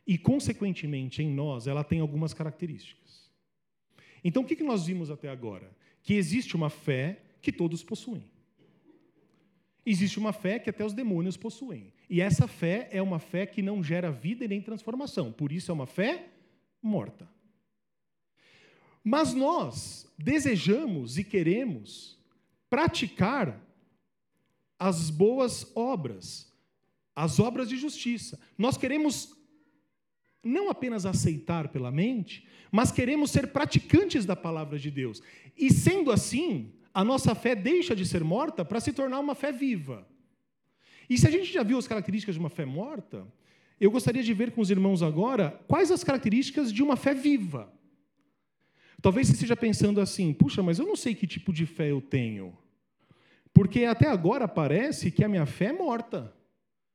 [0.06, 3.30] e consequentemente em nós, ela tem algumas características.
[4.22, 5.70] Então, o que nós vimos até agora?
[6.02, 8.24] Que existe uma fé que todos possuem.
[9.84, 11.92] Existe uma fé que até os demônios possuem.
[12.08, 15.30] E essa fé é uma fé que não gera vida e nem transformação.
[15.30, 16.28] Por isso é uma fé
[16.82, 17.33] morta.
[19.04, 22.18] Mas nós desejamos e queremos
[22.70, 23.60] praticar
[24.78, 26.50] as boas obras,
[27.14, 28.40] as obras de justiça.
[28.56, 29.36] Nós queremos
[30.42, 35.22] não apenas aceitar pela mente, mas queremos ser praticantes da palavra de Deus.
[35.56, 39.52] E sendo assim, a nossa fé deixa de ser morta para se tornar uma fé
[39.52, 40.06] viva.
[41.08, 43.26] E se a gente já viu as características de uma fé morta,
[43.80, 47.72] eu gostaria de ver com os irmãos agora quais as características de uma fé viva.
[49.04, 52.00] Talvez você esteja pensando assim: puxa, mas eu não sei que tipo de fé eu
[52.00, 52.56] tenho.
[53.52, 56.34] Porque até agora parece que a minha fé é morta.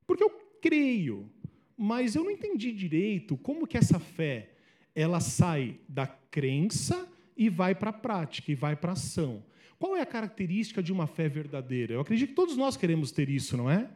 [0.08, 1.30] Porque eu creio,
[1.78, 4.50] mas eu não entendi direito como que essa fé
[4.92, 9.44] ela sai da crença e vai para a prática, e vai para a ação.
[9.78, 11.94] Qual é a característica de uma fé verdadeira?
[11.94, 13.88] Eu acredito que todos nós queremos ter isso, não é?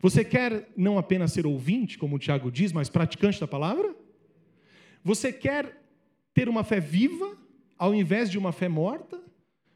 [0.00, 3.94] Você quer não apenas ser ouvinte, como o Tiago diz, mas praticante da palavra?
[5.04, 5.79] Você quer
[6.40, 7.36] ter uma fé viva
[7.76, 9.22] ao invés de uma fé morta?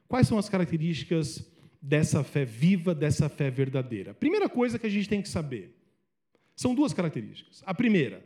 [0.08, 1.46] Quais são as características
[1.80, 4.14] dessa fé viva, dessa fé verdadeira?
[4.14, 5.76] Primeira coisa que a gente tem que saber
[6.56, 7.62] são duas características.
[7.66, 8.24] A primeira,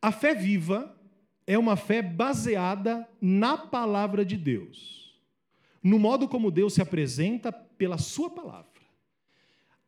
[0.00, 0.98] a fé viva
[1.46, 5.20] é uma fé baseada na palavra de Deus,
[5.82, 8.80] no modo como Deus se apresenta pela Sua palavra.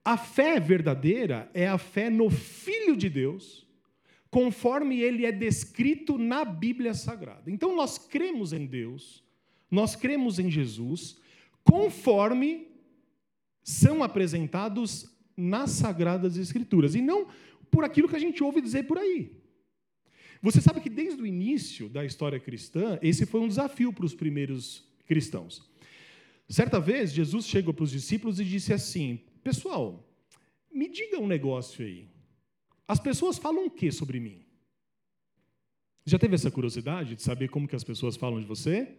[0.04, 3.63] A fé verdadeira é a fé no Filho de Deus,
[4.34, 7.48] conforme ele é descrito na Bíblia Sagrada.
[7.48, 9.22] Então nós cremos em Deus,
[9.70, 11.20] nós cremos em Jesus,
[11.62, 12.66] conforme
[13.62, 17.28] são apresentados nas Sagradas Escrituras, e não
[17.70, 19.40] por aquilo que a gente ouve dizer por aí.
[20.42, 24.16] Você sabe que desde o início da história cristã, esse foi um desafio para os
[24.16, 25.70] primeiros cristãos.
[26.48, 30.04] Certa vez, Jesus chegou para os discípulos e disse assim: Pessoal,
[30.72, 32.13] me diga um negócio aí.
[32.86, 34.44] As pessoas falam o que sobre mim?
[36.06, 38.98] Já teve essa curiosidade de saber como que as pessoas falam de você?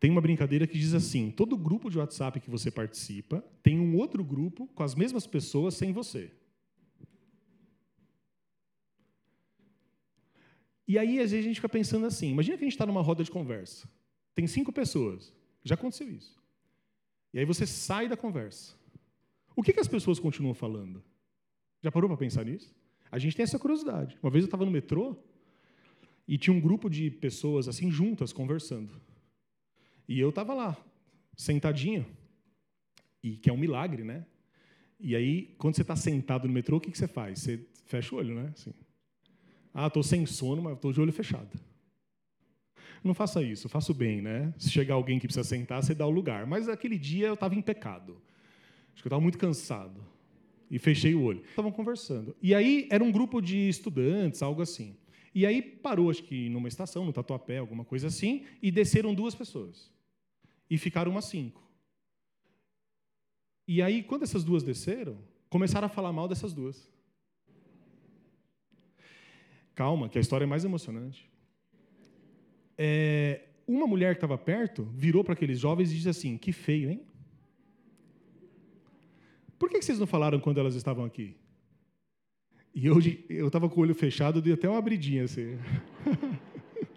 [0.00, 3.96] Tem uma brincadeira que diz assim: todo grupo de WhatsApp que você participa tem um
[3.96, 6.32] outro grupo com as mesmas pessoas sem você.
[10.88, 13.00] E aí, às vezes, a gente fica pensando assim: imagina que a gente está numa
[13.00, 13.88] roda de conversa.
[14.34, 15.32] Tem cinco pessoas.
[15.62, 16.36] Já aconteceu isso.
[17.32, 18.74] E aí você sai da conversa.
[19.54, 21.02] O que, que as pessoas continuam falando?
[21.82, 22.74] Já parou para pensar nisso?
[23.10, 24.16] A gente tem essa curiosidade.
[24.22, 25.16] Uma vez eu estava no metrô
[26.26, 28.94] e tinha um grupo de pessoas assim juntas conversando.
[30.08, 30.76] E eu estava lá,
[31.36, 32.06] sentadinho,
[33.22, 34.24] e que é um milagre, né?
[34.98, 37.40] E aí, quando você está sentado no metrô, o que, que você faz?
[37.40, 38.52] Você fecha o olho, né?
[38.52, 38.72] Assim.
[39.74, 41.50] Ah, estou sem sono, mas estou de olho fechado.
[43.02, 44.54] Não faça isso, faça bem, né?
[44.56, 46.46] Se chegar alguém que precisa sentar, você dá o lugar.
[46.46, 48.22] Mas aquele dia eu estava em pecado.
[48.92, 50.00] Acho que eu estava muito cansado.
[50.72, 51.42] E fechei o olho.
[51.50, 52.34] Estavam conversando.
[52.40, 54.96] E aí era um grupo de estudantes, algo assim.
[55.34, 59.34] E aí parou, acho que numa estação, no Tatuapé, alguma coisa assim, e desceram duas
[59.34, 59.92] pessoas.
[60.70, 61.62] E ficaram umas cinco.
[63.68, 65.18] E aí, quando essas duas desceram,
[65.50, 66.90] começaram a falar mal dessas duas.
[69.74, 71.30] Calma, que a história é mais emocionante.
[72.78, 76.90] É, uma mulher que estava perto virou para aqueles jovens e disse assim: Que feio,
[76.90, 77.02] hein?
[79.62, 81.36] Por que vocês não falaram quando elas estavam aqui?
[82.74, 85.56] E hoje eu estava com o olho fechado, dei até uma abridinha assim.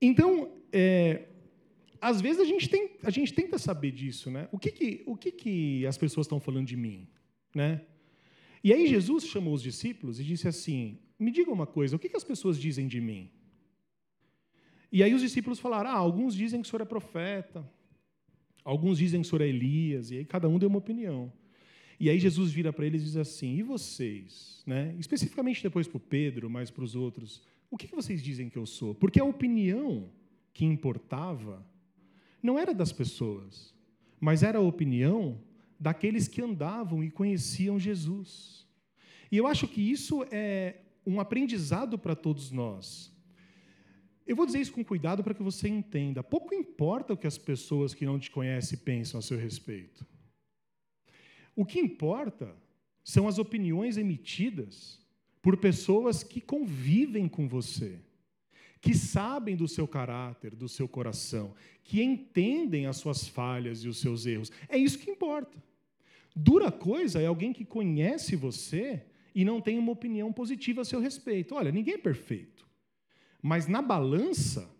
[0.00, 1.28] então, é,
[2.00, 4.48] às vezes a gente, tem, a gente tenta saber disso, né?
[4.50, 7.06] O que, que, o que, que as pessoas estão falando de mim,
[7.54, 7.82] né?
[8.62, 12.08] E aí Jesus chamou os discípulos e disse assim: Me diga uma coisa, o que,
[12.08, 13.30] que as pessoas dizem de mim?
[14.90, 17.70] E aí os discípulos falaram: Ah, alguns dizem que o senhor é profeta,
[18.64, 21.32] alguns dizem que o senhor é Elias, e aí cada um deu uma opinião.
[21.98, 24.62] E aí Jesus vira para eles e diz assim: E vocês?
[24.66, 24.94] Né?
[24.98, 28.66] Especificamente depois para o Pedro, mas para os outros, o que vocês dizem que eu
[28.66, 28.94] sou?
[28.94, 30.10] Porque a opinião
[30.52, 31.64] que importava
[32.42, 33.74] não era das pessoas,
[34.20, 35.40] mas era a opinião
[35.78, 38.66] daqueles que andavam e conheciam Jesus.
[39.30, 43.13] E eu acho que isso é um aprendizado para todos nós.
[44.26, 46.22] Eu vou dizer isso com cuidado para que você entenda.
[46.22, 50.06] Pouco importa o que as pessoas que não te conhecem pensam a seu respeito.
[51.54, 52.54] O que importa
[53.02, 54.98] são as opiniões emitidas
[55.42, 58.00] por pessoas que convivem com você,
[58.80, 64.00] que sabem do seu caráter, do seu coração, que entendem as suas falhas e os
[64.00, 64.50] seus erros.
[64.68, 65.62] É isso que importa.
[66.34, 69.04] Dura coisa é alguém que conhece você
[69.34, 71.54] e não tem uma opinião positiva a seu respeito.
[71.54, 72.66] Olha, ninguém é perfeito.
[73.46, 74.74] Mas na balança,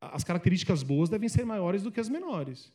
[0.00, 2.72] as características boas devem ser maiores do que as menores.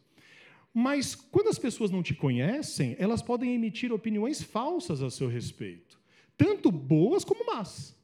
[0.74, 5.98] Mas quando as pessoas não te conhecem, elas podem emitir opiniões falsas a seu respeito,
[6.36, 7.98] tanto boas como más.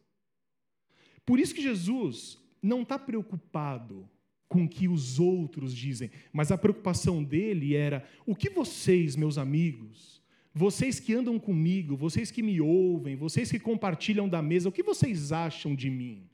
[1.26, 4.10] Por isso que Jesus não está preocupado
[4.48, 9.38] com o que os outros dizem, mas a preocupação dele era: o que vocês, meus
[9.38, 10.22] amigos,
[10.54, 14.82] vocês que andam comigo, vocês que me ouvem, vocês que compartilham da mesa, o que
[14.82, 16.31] vocês acham de mim?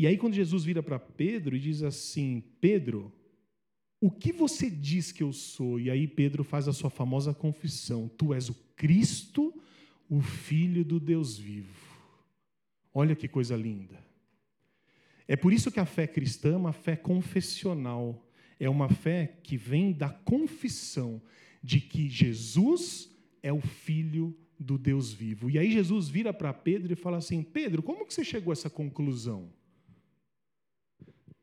[0.00, 3.12] E aí, quando Jesus vira para Pedro e diz assim: Pedro,
[4.00, 5.78] o que você diz que eu sou?
[5.78, 9.52] E aí Pedro faz a sua famosa confissão: Tu és o Cristo,
[10.08, 11.68] o Filho do Deus vivo.
[12.94, 14.02] Olha que coisa linda.
[15.28, 18.26] É por isso que a fé cristã é uma fé confessional.
[18.58, 21.20] É uma fé que vem da confissão
[21.62, 25.50] de que Jesus é o Filho do Deus vivo.
[25.50, 28.54] E aí Jesus vira para Pedro e fala assim: Pedro, como que você chegou a
[28.54, 29.59] essa conclusão?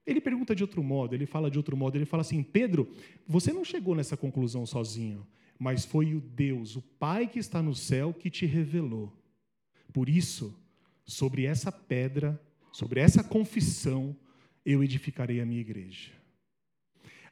[0.08, 2.90] Ele pergunta de outro modo, ele fala de outro modo, ele fala assim: Pedro,
[3.28, 5.28] você não chegou nessa conclusão sozinho,
[5.60, 9.14] mas foi o Deus, o Pai que está no céu, que te revelou.
[9.92, 10.58] Por isso,
[11.06, 12.42] sobre essa pedra,
[12.72, 14.16] sobre essa confissão,
[14.66, 16.12] eu edificarei a minha igreja.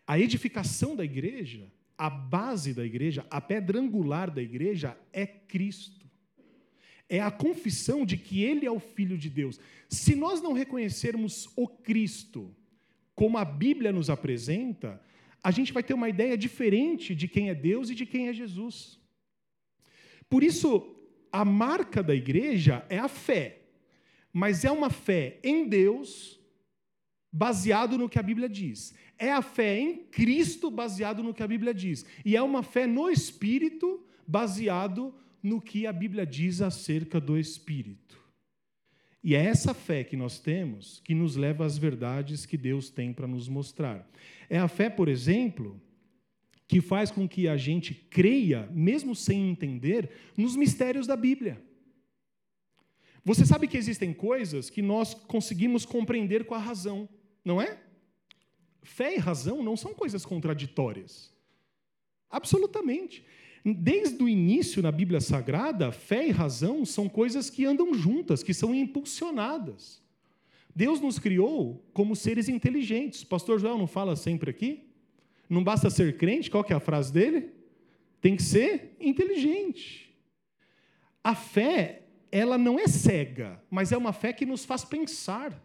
[0.06, 6.06] A edificação da igreja, a base da igreja, a pedra angular da igreja é Cristo.
[7.08, 9.60] É a confissão de que Ele é o Filho de Deus.
[9.88, 12.54] Se nós não reconhecermos o Cristo,
[13.16, 15.01] como a Bíblia nos apresenta,
[15.41, 18.34] a gente vai ter uma ideia diferente de quem é Deus e de quem é
[18.34, 18.99] Jesus.
[20.30, 20.95] Por isso,
[21.32, 23.61] a marca da igreja é a fé,
[24.34, 26.39] mas é uma fé em Deus,
[27.32, 28.93] baseado no que a Bíblia diz.
[29.18, 32.05] É a fé em Cristo, baseado no que a Bíblia diz.
[32.26, 38.25] E é uma fé no Espírito, baseado no que a Bíblia diz acerca do Espírito.
[39.28, 43.12] E é essa fé que nós temos que nos leva às verdades que Deus tem
[43.12, 44.08] para nos mostrar.
[44.48, 45.82] É a fé, por exemplo,
[46.68, 51.60] que faz com que a gente creia, mesmo sem entender, nos mistérios da Bíblia.
[53.24, 57.10] Você sabe que existem coisas que nós conseguimos compreender com a razão,
[57.44, 57.82] não é?
[58.84, 61.34] Fé e razão não são coisas contraditórias.
[62.30, 63.26] Absolutamente.
[63.66, 68.53] Desde o início na Bíblia Sagrada, fé e razão são coisas que andam juntas, que
[68.53, 70.03] são impulsionadas.
[70.76, 73.24] Deus nos criou como seres inteligentes.
[73.24, 74.84] Pastor Joel não fala sempre aqui?
[75.49, 77.49] Não basta ser crente, qual que é a frase dele?
[78.22, 80.16] Tem que ser inteligente.
[81.24, 85.59] A fé, ela não é cega, mas é uma fé que nos faz pensar.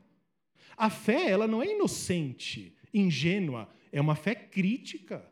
[0.75, 5.30] A fé, ela não é inocente, ingênua, é uma fé crítica.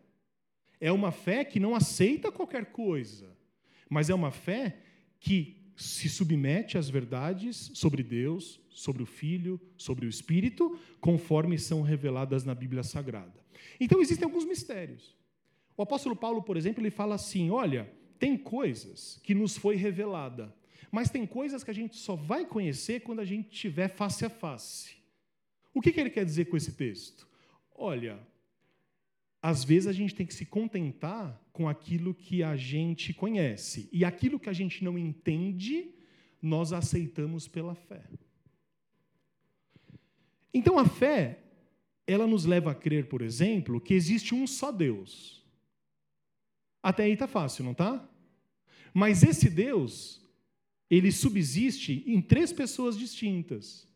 [0.80, 3.36] É uma fé que não aceita qualquer coisa,
[3.88, 4.78] mas é uma fé
[5.18, 11.82] que se submete às verdades sobre Deus, sobre o Filho, sobre o Espírito, conforme são
[11.82, 13.44] reveladas na Bíblia Sagrada.
[13.78, 15.16] Então existem alguns mistérios.
[15.76, 20.52] O apóstolo Paulo, por exemplo, ele fala assim: olha, tem coisas que nos foi revelada,
[20.90, 24.30] mas tem coisas que a gente só vai conhecer quando a gente estiver face a
[24.30, 24.96] face.
[25.72, 27.28] O que, que ele quer dizer com esse texto?
[27.74, 28.18] Olha,
[29.40, 33.88] às vezes a gente tem que se contentar com aquilo que a gente conhece.
[33.92, 35.90] E aquilo que a gente não entende,
[36.42, 38.04] nós aceitamos pela fé.
[40.52, 41.40] Então a fé,
[42.06, 45.44] ela nos leva a crer, por exemplo, que existe um só Deus.
[46.82, 48.08] Até aí está fácil, não está?
[48.92, 50.20] Mas esse Deus,
[50.90, 53.87] ele subsiste em três pessoas distintas.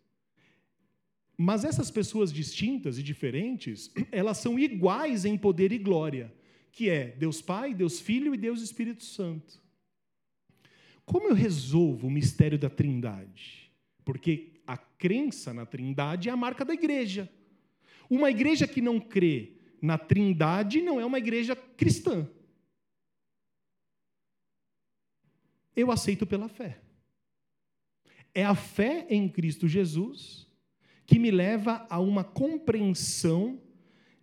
[1.43, 6.33] Mas essas pessoas distintas e diferentes, elas são iguais em poder e glória,
[6.71, 9.61] que é Deus Pai, Deus Filho e Deus Espírito Santo.
[11.05, 13.73] Como eu resolvo o mistério da Trindade?
[14.05, 17.29] Porque a crença na Trindade é a marca da igreja.
[18.09, 22.31] Uma igreja que não crê na Trindade não é uma igreja cristã.
[25.75, 26.81] Eu aceito pela fé.
[28.33, 30.52] É a fé em Cristo Jesus
[31.13, 33.61] que me leva a uma compreensão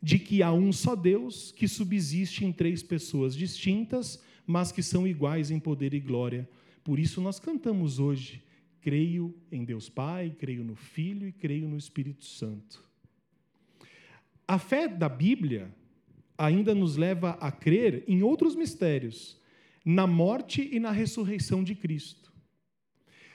[0.02, 5.08] de que há um só Deus que subsiste em três pessoas distintas, mas que são
[5.08, 6.50] iguais em poder e glória.
[6.84, 8.44] Por isso nós cantamos hoje:
[8.82, 12.84] creio em Deus Pai, creio no Filho e creio no Espírito Santo.
[14.48, 15.72] A fé da Bíblia
[16.36, 19.40] ainda nos leva a crer em outros mistérios,
[19.86, 22.29] na morte e na ressurreição de Cristo.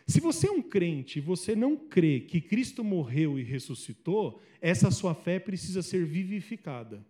[0.07, 4.91] Se você é um crente e você não crê que Cristo morreu e ressuscitou, essa
[4.91, 7.05] sua fé precisa ser vivificada.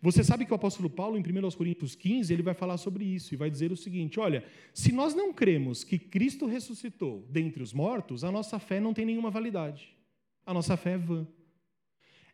[0.00, 3.32] Você sabe que o apóstolo Paulo, em 1 Coríntios 15, ele vai falar sobre isso
[3.32, 7.72] e vai dizer o seguinte: olha, se nós não cremos que Cristo ressuscitou dentre os
[7.72, 9.96] mortos, a nossa fé não tem nenhuma validade.
[10.44, 11.26] A nossa fé é vã.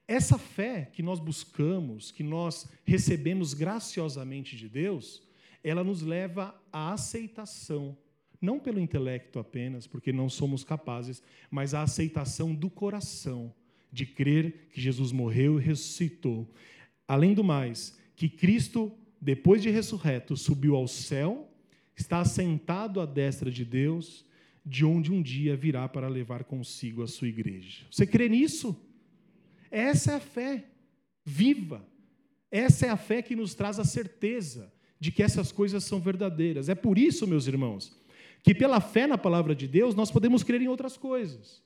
[0.07, 5.23] Essa fé que nós buscamos, que nós recebemos graciosamente de Deus,
[5.63, 7.97] ela nos leva à aceitação
[8.41, 13.53] não pelo intelecto apenas, porque não somos capazes, mas a aceitação do coração
[13.93, 16.49] de crer que Jesus morreu e ressuscitou.
[17.07, 21.51] Além do mais, que Cristo, depois de ressurreto, subiu ao céu,
[21.97, 24.25] está assentado à destra de Deus,
[24.65, 27.87] de onde um dia virá para levar consigo a sua igreja.
[27.91, 28.77] Você crê nisso?
[29.71, 30.65] Essa é a fé
[31.25, 31.87] viva.
[32.51, 36.69] Essa é a fé que nos traz a certeza de que essas coisas são verdadeiras.
[36.69, 37.98] É por isso, meus irmãos,
[38.43, 41.63] que pela fé na palavra de Deus nós podemos crer em outras coisas.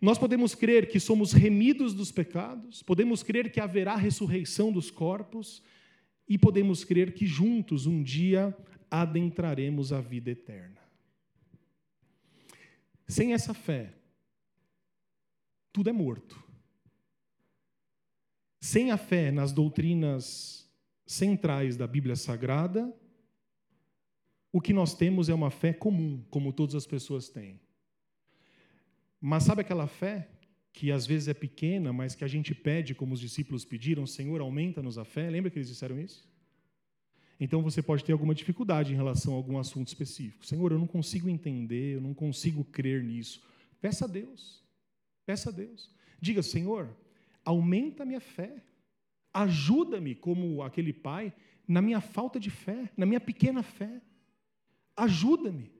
[0.00, 5.62] Nós podemos crer que somos remidos dos pecados, podemos crer que haverá ressurreição dos corpos
[6.28, 8.56] e podemos crer que juntos um dia
[8.90, 10.80] adentraremos a vida eterna.
[13.06, 13.94] Sem essa fé,
[15.72, 16.42] tudo é morto.
[18.60, 20.68] Sem a fé nas doutrinas
[21.06, 22.92] centrais da Bíblia Sagrada,
[24.52, 27.58] o que nós temos é uma fé comum, como todas as pessoas têm.
[29.20, 30.28] Mas sabe aquela fé
[30.72, 34.40] que às vezes é pequena, mas que a gente pede, como os discípulos pediram, Senhor,
[34.40, 35.30] aumenta-nos a fé?
[35.30, 36.30] Lembra que eles disseram isso?
[37.40, 40.46] Então você pode ter alguma dificuldade em relação a algum assunto específico.
[40.46, 43.42] Senhor, eu não consigo entender, eu não consigo crer nisso.
[43.80, 44.62] Peça a Deus.
[45.26, 45.90] Peça a Deus.
[46.20, 46.94] Diga, Senhor,
[47.44, 48.62] aumenta a minha fé.
[49.34, 51.32] Ajuda-me, como aquele pai,
[51.66, 54.00] na minha falta de fé, na minha pequena fé.
[54.96, 55.70] Ajuda-me,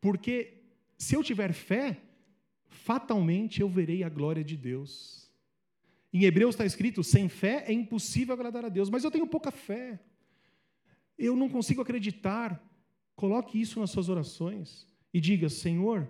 [0.00, 0.62] porque
[0.96, 2.00] se eu tiver fé,
[2.68, 5.30] fatalmente eu verei a glória de Deus.
[6.12, 9.50] Em Hebreus está escrito: sem fé é impossível agradar a Deus, mas eu tenho pouca
[9.50, 10.00] fé.
[11.18, 12.62] eu não consigo acreditar.
[13.14, 16.08] Coloque isso nas suas orações e diga: Senhor,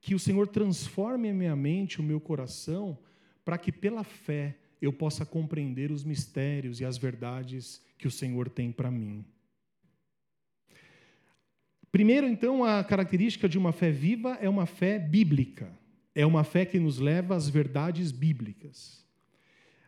[0.00, 2.98] que o Senhor transforme a minha mente, o meu coração,
[3.44, 8.48] para que pela fé eu possa compreender os mistérios e as verdades que o Senhor
[8.48, 9.24] tem para mim.
[11.96, 15.72] Primeiro, então, a característica de uma fé viva é uma fé bíblica.
[16.14, 19.02] É uma fé que nos leva às verdades bíblicas.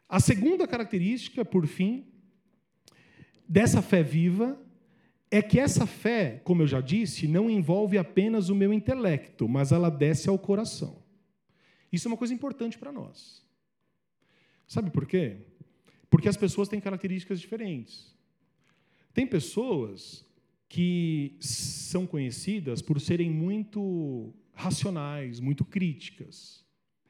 [0.08, 2.06] A segunda característica, por fim,
[3.46, 4.58] dessa fé viva
[5.30, 9.70] é que essa fé, como eu já disse, não envolve apenas o meu intelecto, mas
[9.70, 11.02] ela desce ao coração.
[11.92, 13.44] Isso é uma coisa importante para nós.
[14.66, 15.42] Sabe por quê?
[16.08, 18.16] Porque as pessoas têm características diferentes.
[19.12, 20.26] Tem pessoas
[20.68, 26.64] que são conhecidas por serem muito racionais, muito críticas.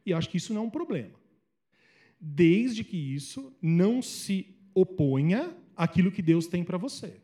[0.06, 1.18] E acho que isso não é um problema.
[2.20, 7.20] Desde que isso não se oponha àquilo que Deus tem para você.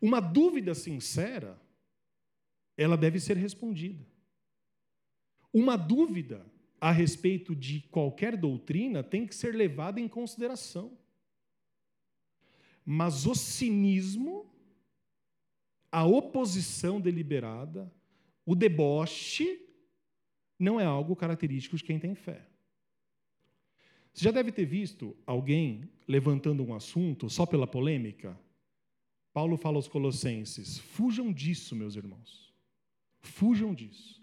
[0.00, 1.60] Uma dúvida sincera,
[2.76, 4.04] ela deve ser respondida.
[5.52, 6.44] Uma dúvida
[6.80, 10.98] a respeito de qualquer doutrina tem que ser levada em consideração.
[12.84, 14.46] Mas o cinismo,
[15.90, 17.92] a oposição deliberada,
[18.44, 19.60] o deboche,
[20.58, 22.46] não é algo característico de quem tem fé.
[24.12, 28.38] Você já deve ter visto alguém levantando um assunto só pela polêmica?
[29.32, 32.52] Paulo fala aos Colossenses: fujam disso, meus irmãos.
[33.20, 34.21] Fujam disso.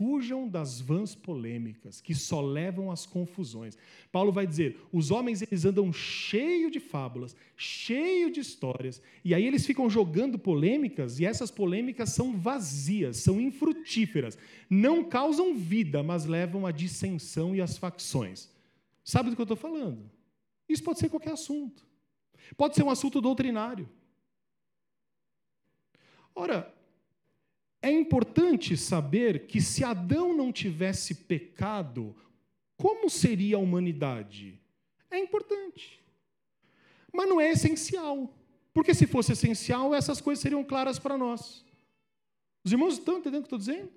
[0.00, 3.76] Fujam das vãs polêmicas que só levam às confusões.
[4.10, 9.44] Paulo vai dizer: os homens eles andam cheios de fábulas, cheios de histórias, e aí
[9.44, 14.38] eles ficam jogando polêmicas, e essas polêmicas são vazias, são infrutíferas,
[14.70, 18.48] não causam vida, mas levam à dissensão e às facções.
[19.04, 20.10] Sabe do que eu estou falando?
[20.66, 21.86] Isso pode ser qualquer assunto.
[22.56, 23.86] Pode ser um assunto doutrinário.
[26.34, 26.74] Ora,
[27.82, 32.14] é importante saber que se Adão não tivesse pecado,
[32.76, 34.60] como seria a humanidade?
[35.10, 36.02] É importante.
[37.12, 38.34] Mas não é essencial.
[38.72, 41.64] Porque se fosse essencial, essas coisas seriam claras para nós.
[42.62, 43.92] Os irmãos estão entendendo o que eu estou dizendo?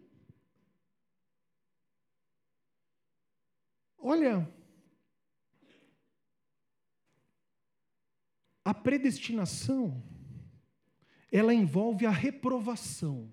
[3.98, 4.50] Olha,
[8.66, 10.04] a predestinação,
[11.32, 13.32] ela envolve a reprovação.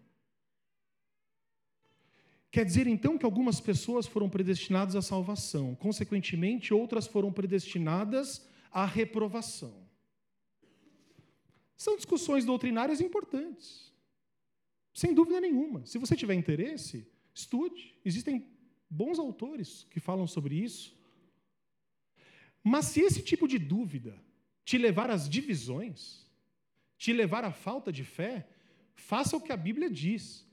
[2.51, 8.85] Quer dizer então que algumas pessoas foram predestinadas à salvação, consequentemente, outras foram predestinadas à
[8.85, 9.89] reprovação.
[11.77, 13.93] São discussões doutrinárias importantes,
[14.93, 15.87] sem dúvida nenhuma.
[15.87, 17.95] Se você tiver interesse, estude.
[18.05, 18.47] Existem
[18.89, 20.99] bons autores que falam sobre isso.
[22.63, 24.21] Mas se esse tipo de dúvida
[24.65, 26.27] te levar às divisões,
[26.99, 28.47] te levar à falta de fé,
[28.95, 30.47] faça o que a Bíblia diz.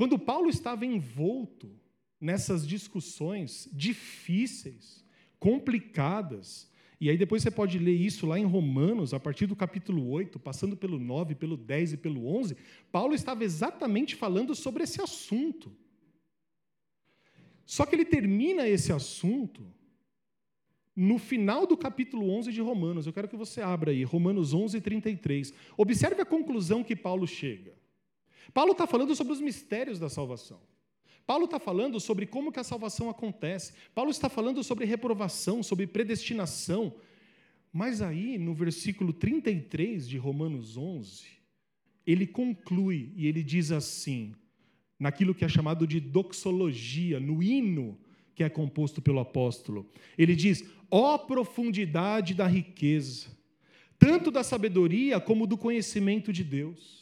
[0.00, 1.70] Quando Paulo estava envolto
[2.18, 5.04] nessas discussões difíceis,
[5.38, 10.08] complicadas, e aí depois você pode ler isso lá em Romanos, a partir do capítulo
[10.08, 12.56] 8, passando pelo 9, pelo 10 e pelo 11,
[12.90, 15.70] Paulo estava exatamente falando sobre esse assunto.
[17.66, 19.66] Só que ele termina esse assunto
[20.96, 23.06] no final do capítulo 11 de Romanos.
[23.06, 25.52] Eu quero que você abra aí, Romanos 11, 33.
[25.76, 27.78] Observe a conclusão que Paulo chega.
[28.52, 30.60] Paulo está falando sobre os mistérios da salvação.
[31.26, 33.72] Paulo está falando sobre como que a salvação acontece.
[33.94, 36.94] Paulo está falando sobre reprovação, sobre predestinação.
[37.72, 41.24] Mas aí, no versículo 33 de Romanos 11,
[42.04, 44.34] ele conclui e ele diz assim,
[44.98, 47.96] naquilo que é chamado de doxologia, no hino
[48.34, 49.88] que é composto pelo apóstolo.
[50.18, 53.28] Ele diz: ó oh, profundidade da riqueza,
[53.98, 56.99] tanto da sabedoria como do conhecimento de Deus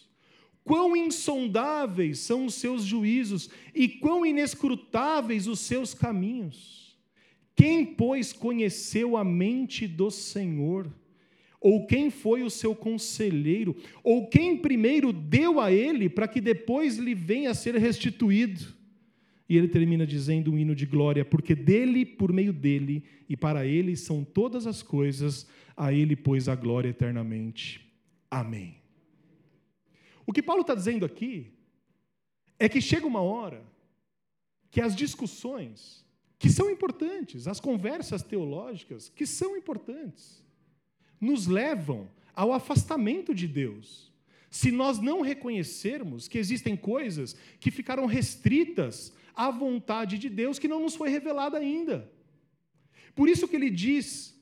[0.69, 6.95] Quão insondáveis são os seus juízos e quão inescrutáveis os seus caminhos.
[7.57, 10.93] Quem, pois, conheceu a mente do Senhor?
[11.59, 13.75] Ou quem foi o seu conselheiro?
[14.05, 18.77] Ou quem primeiro deu a ele para que depois lhe venha a ser restituído?
[19.49, 23.65] E ele termina dizendo um hino de glória, porque dele, por meio dele e para
[23.65, 27.81] ele são todas as coisas, a ele, pois, a glória eternamente.
[28.31, 28.78] Amém.
[30.29, 31.55] O que Paulo está dizendo aqui
[32.59, 33.65] é que chega uma hora
[34.71, 36.05] que as discussões,
[36.39, 40.45] que são importantes, as conversas teológicas, que são importantes,
[41.19, 44.13] nos levam ao afastamento de Deus.
[44.51, 50.69] Se nós não reconhecermos que existem coisas que ficaram restritas à vontade de Deus que
[50.69, 52.13] não nos foi revelada ainda.
[53.15, 54.39] Por isso que ele diz: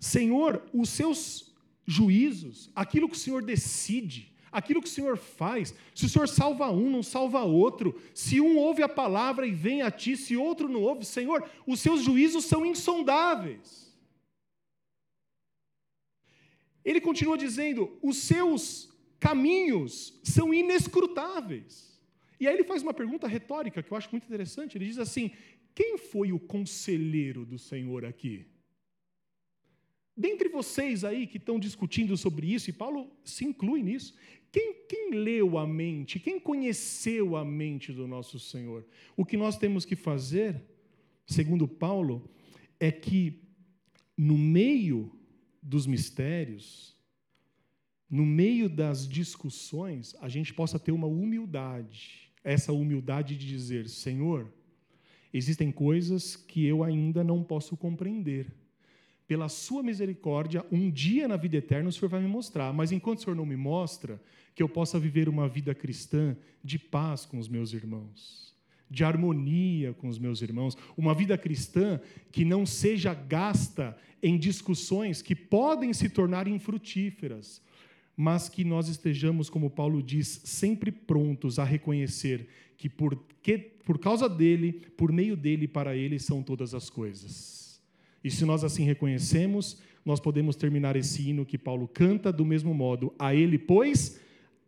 [0.00, 1.54] Senhor, os seus
[1.86, 5.74] juízos, aquilo que o Senhor decide, aquilo que o Senhor faz.
[5.94, 8.00] Se o Senhor salva um, não salva outro.
[8.14, 11.80] Se um ouve a palavra e vem a ti, se outro não ouve, Senhor, os
[11.80, 13.92] seus juízos são insondáveis.
[16.84, 22.00] Ele continua dizendo: os seus caminhos são inescrutáveis.
[22.38, 24.78] E aí ele faz uma pergunta retórica que eu acho muito interessante.
[24.78, 25.32] Ele diz assim:
[25.74, 28.46] quem foi o conselheiro do Senhor aqui?
[30.16, 34.14] Dentre vocês aí que estão discutindo sobre isso, e Paulo se inclui nisso,
[34.54, 38.86] quem, quem, leu a mente, quem conheceu a mente do nosso Senhor?
[39.16, 40.62] O que nós temos que fazer,
[41.26, 42.30] segundo Paulo,
[42.78, 43.42] é que
[44.16, 45.10] no meio
[45.60, 46.96] dos mistérios,
[48.08, 54.54] no meio das discussões, a gente possa ter uma humildade, essa humildade de dizer: Senhor,
[55.32, 58.54] existem coisas que eu ainda não posso compreender
[59.26, 62.72] pela sua misericórdia, um dia na vida eterna o Senhor vai me mostrar.
[62.72, 64.20] Mas enquanto o Senhor não me mostra,
[64.54, 68.54] que eu possa viver uma vida cristã de paz com os meus irmãos,
[68.88, 72.00] de harmonia com os meus irmãos, uma vida cristã
[72.30, 77.60] que não seja gasta em discussões que podem se tornar infrutíferas,
[78.16, 82.46] mas que nós estejamos, como Paulo diz, sempre prontos a reconhecer
[82.76, 87.63] que por, que, por causa dele, por meio dele, para ele são todas as coisas.
[88.24, 92.72] E se nós assim reconhecemos, nós podemos terminar esse hino que Paulo canta do mesmo
[92.72, 94.18] modo: A Ele, pois,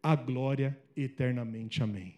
[0.03, 1.83] a glória eternamente.
[1.83, 2.15] Amém.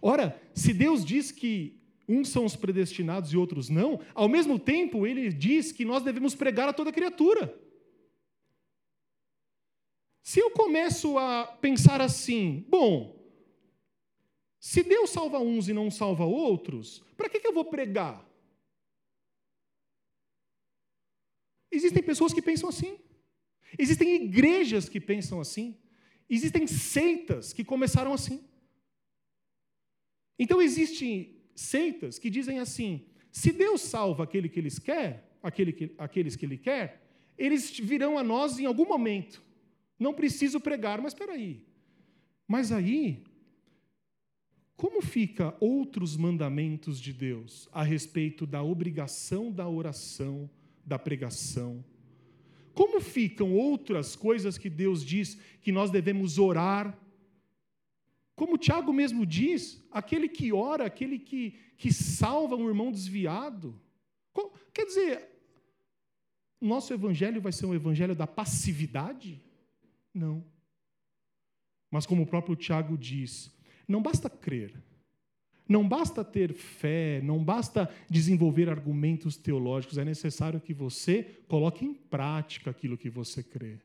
[0.00, 5.06] Ora, se Deus diz que uns são os predestinados e outros não, ao mesmo tempo
[5.06, 7.58] ele diz que nós devemos pregar a toda criatura.
[10.22, 13.16] Se eu começo a pensar assim, bom,
[14.60, 18.24] se Deus salva uns e não salva outros, para que, que eu vou pregar?
[21.76, 22.98] Existem pessoas que pensam assim.
[23.78, 25.76] Existem igrejas que pensam assim.
[26.28, 28.42] Existem seitas que começaram assim.
[30.38, 35.94] Então existem seitas que dizem assim: se Deus salva aquele que eles quer, aquele que,
[35.98, 37.06] aqueles que ele quer,
[37.36, 39.42] eles virão a nós em algum momento.
[39.98, 41.64] Não preciso pregar, mas espera aí.
[42.46, 43.24] Mas aí,
[44.76, 50.50] como fica outros mandamentos de Deus a respeito da obrigação da oração,
[50.86, 51.84] da pregação.
[52.72, 56.96] Como ficam outras coisas que Deus diz que nós devemos orar?
[58.36, 63.80] Como Tiago mesmo diz, aquele que ora, aquele que, que salva um irmão desviado.
[64.72, 65.28] Quer dizer,
[66.60, 69.42] nosso evangelho vai ser um evangelho da passividade?
[70.12, 70.44] Não.
[71.90, 73.50] Mas como o próprio Tiago diz,
[73.88, 74.82] não basta crer,
[75.68, 81.92] não basta ter fé, não basta desenvolver argumentos teológicos, é necessário que você coloque em
[81.92, 83.78] prática aquilo que você crê.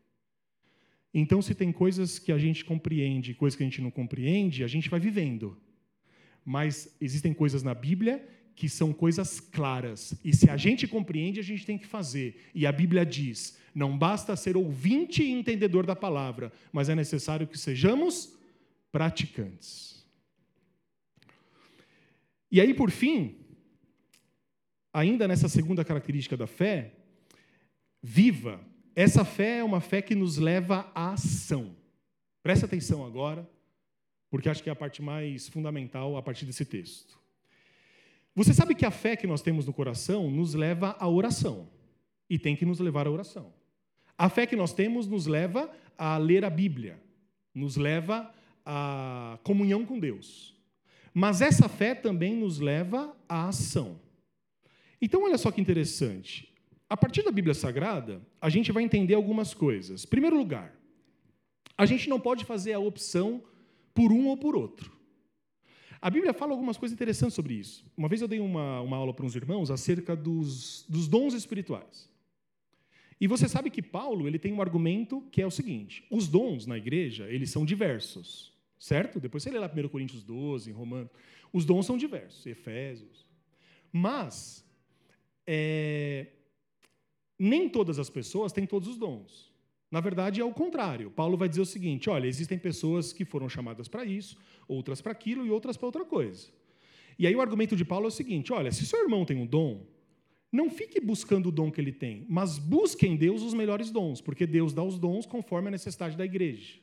[1.13, 4.67] Então, se tem coisas que a gente compreende, coisas que a gente não compreende, a
[4.67, 5.57] gente vai vivendo.
[6.45, 8.25] Mas existem coisas na Bíblia
[8.55, 10.13] que são coisas claras.
[10.23, 12.49] E se a gente compreende, a gente tem que fazer.
[12.55, 17.47] E a Bíblia diz: não basta ser ouvinte e entendedor da palavra, mas é necessário
[17.47, 18.37] que sejamos
[18.91, 20.00] praticantes.
[22.51, 23.37] E aí, por fim,
[24.93, 26.93] ainda nessa segunda característica da fé,
[28.03, 28.59] viva.
[28.95, 31.75] Essa fé é uma fé que nos leva à ação.
[32.43, 33.49] Presta atenção agora,
[34.29, 37.17] porque acho que é a parte mais fundamental a partir desse texto.
[38.35, 41.69] Você sabe que a fé que nós temos no coração nos leva à oração,
[42.29, 43.53] e tem que nos levar à oração.
[44.17, 46.97] A fé que nós temos nos leva a ler a Bíblia,
[47.53, 48.33] nos leva
[48.65, 50.55] à comunhão com Deus.
[51.13, 53.99] Mas essa fé também nos leva à ação.
[55.01, 56.53] Então, olha só que interessante.
[56.89, 60.05] A partir da Bíblia Sagrada, a gente vai entender algumas coisas.
[60.05, 60.75] Primeiro lugar,
[61.77, 63.43] a gente não pode fazer a opção
[63.93, 64.91] por um ou por outro.
[66.01, 67.85] A Bíblia fala algumas coisas interessantes sobre isso.
[67.95, 72.09] Uma vez eu dei uma, uma aula para uns irmãos acerca dos, dos dons espirituais.
[73.19, 76.65] E você sabe que Paulo ele tem um argumento que é o seguinte: os dons
[76.65, 78.51] na igreja eles são diversos.
[78.81, 79.19] Certo?
[79.19, 81.11] Depois você lê lá 1 Coríntios 12, Romanos.
[81.53, 83.27] Os dons são diversos, Efésios.
[83.93, 84.65] Mas,
[85.45, 86.25] é,
[87.37, 89.53] nem todas as pessoas têm todos os dons.
[89.91, 91.11] Na verdade, é o contrário.
[91.11, 94.35] Paulo vai dizer o seguinte: olha, existem pessoas que foram chamadas para isso,
[94.67, 96.49] outras para aquilo e outras para outra coisa.
[97.19, 99.45] E aí o argumento de Paulo é o seguinte: olha, se seu irmão tem um
[99.45, 99.85] dom,
[100.51, 104.21] não fique buscando o dom que ele tem, mas busque em Deus os melhores dons,
[104.21, 106.81] porque Deus dá os dons conforme a necessidade da igreja.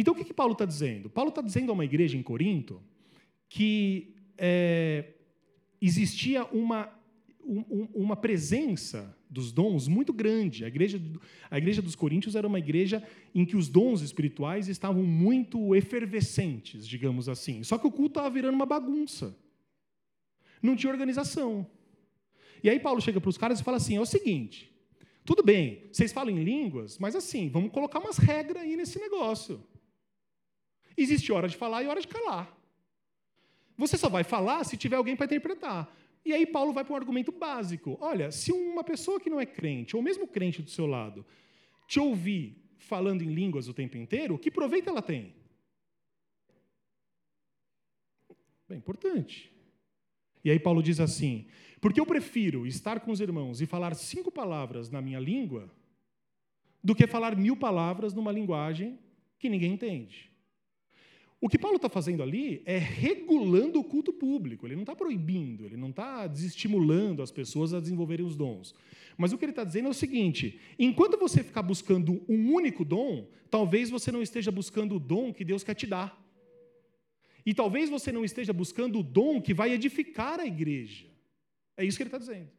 [0.00, 1.10] Então, o que, que Paulo está dizendo?
[1.10, 2.80] Paulo está dizendo a uma igreja em Corinto
[3.48, 5.14] que é,
[5.80, 6.88] existia uma.
[7.44, 10.64] um, uma presença dos dons muito grande.
[10.64, 11.02] A igreja,
[11.50, 13.02] a igreja dos Coríntios era uma igreja
[13.34, 17.64] em que os dons espirituais estavam muito efervescentes, digamos assim.
[17.64, 19.36] Só que o culto estava virando uma bagunça.
[20.62, 21.66] Não tinha organização.
[22.62, 24.72] E aí Paulo chega para os caras e fala assim: é o seguinte,
[25.24, 29.60] tudo bem, vocês falam em línguas, mas assim, vamos colocar umas regras aí nesse negócio.
[31.00, 32.52] Existe hora de falar e hora de calar.
[33.76, 35.88] Você só vai falar se tiver alguém para interpretar.
[36.24, 37.96] E aí Paulo vai para um argumento básico.
[38.00, 41.24] Olha, se uma pessoa que não é crente, ou mesmo crente do seu lado,
[41.86, 45.32] te ouvir falando em línguas o tempo inteiro, que proveito ela tem?
[48.68, 49.52] É importante.
[50.44, 51.46] E aí Paulo diz assim:
[51.80, 55.70] porque eu prefiro estar com os irmãos e falar cinco palavras na minha língua
[56.82, 58.98] do que falar mil palavras numa linguagem
[59.38, 60.30] que ninguém entende.
[61.40, 64.66] O que Paulo está fazendo ali é regulando o culto público.
[64.66, 68.74] Ele não está proibindo, ele não está desestimulando as pessoas a desenvolverem os dons.
[69.16, 72.84] Mas o que ele está dizendo é o seguinte: enquanto você ficar buscando um único
[72.84, 76.20] dom, talvez você não esteja buscando o dom que Deus quer te dar.
[77.46, 81.06] E talvez você não esteja buscando o dom que vai edificar a igreja.
[81.76, 82.50] É isso que ele está dizendo.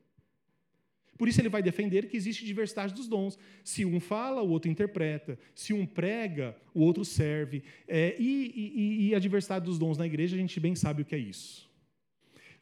[1.20, 3.38] Por isso ele vai defender que existe diversidade dos dons.
[3.62, 5.38] Se um fala, o outro interpreta.
[5.54, 7.62] Se um prega, o outro serve.
[7.86, 11.06] É, e, e, e, a diversidade dos dons na igreja, a gente bem sabe o
[11.06, 11.70] que é isso.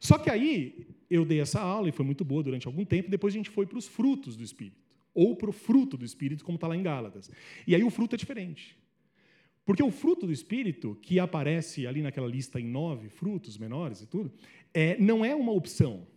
[0.00, 3.32] Só que aí, eu dei essa aula, e foi muito boa durante algum tempo, depois
[3.32, 4.76] a gente foi para os frutos do Espírito.
[5.14, 7.30] Ou para o fruto do Espírito, como está lá em Gálatas.
[7.64, 8.76] E aí o fruto é diferente.
[9.64, 14.06] Porque o fruto do Espírito, que aparece ali naquela lista em nove frutos menores e
[14.08, 14.32] tudo,
[14.74, 16.08] é, não é uma opção.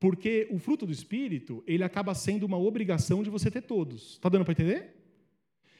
[0.00, 4.12] Porque o fruto do Espírito, ele acaba sendo uma obrigação de você ter todos.
[4.12, 4.96] Está dando para entender?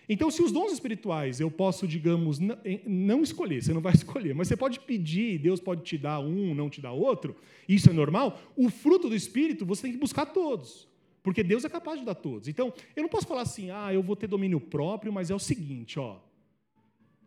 [0.07, 2.39] Então, se os dons espirituais eu posso, digamos,
[2.85, 6.55] não escolher, você não vai escolher, mas você pode pedir, Deus pode te dar um,
[6.55, 7.35] não te dar outro,
[7.67, 8.39] isso é normal.
[8.57, 10.87] O fruto do Espírito você tem que buscar todos,
[11.23, 12.49] porque Deus é capaz de dar todos.
[12.49, 15.39] Então, eu não posso falar assim, ah, eu vou ter domínio próprio, mas é o
[15.39, 16.19] seguinte, ó,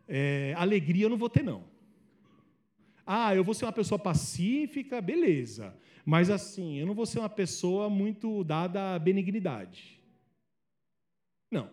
[0.06, 1.64] é, alegria eu não vou ter, não.
[3.06, 5.74] Ah, eu vou ser uma pessoa pacífica, beleza.
[6.04, 10.00] Mas assim, eu não vou ser uma pessoa muito dada à benignidade.
[11.50, 11.70] Não.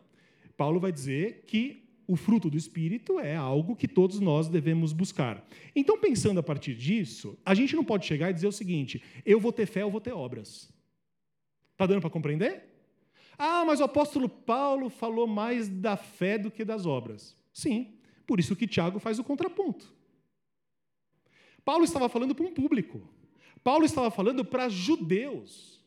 [0.55, 5.45] Paulo vai dizer que o fruto do Espírito é algo que todos nós devemos buscar.
[5.75, 9.39] Então, pensando a partir disso, a gente não pode chegar e dizer o seguinte: eu
[9.39, 10.71] vou ter fé, eu vou ter obras.
[11.71, 12.63] Está dando para compreender?
[13.37, 17.35] Ah, mas o apóstolo Paulo falou mais da fé do que das obras.
[17.53, 17.95] Sim,
[18.27, 19.93] por isso que Tiago faz o contraponto.
[21.65, 23.01] Paulo estava falando para um público.
[23.63, 25.79] Paulo estava falando para judeus,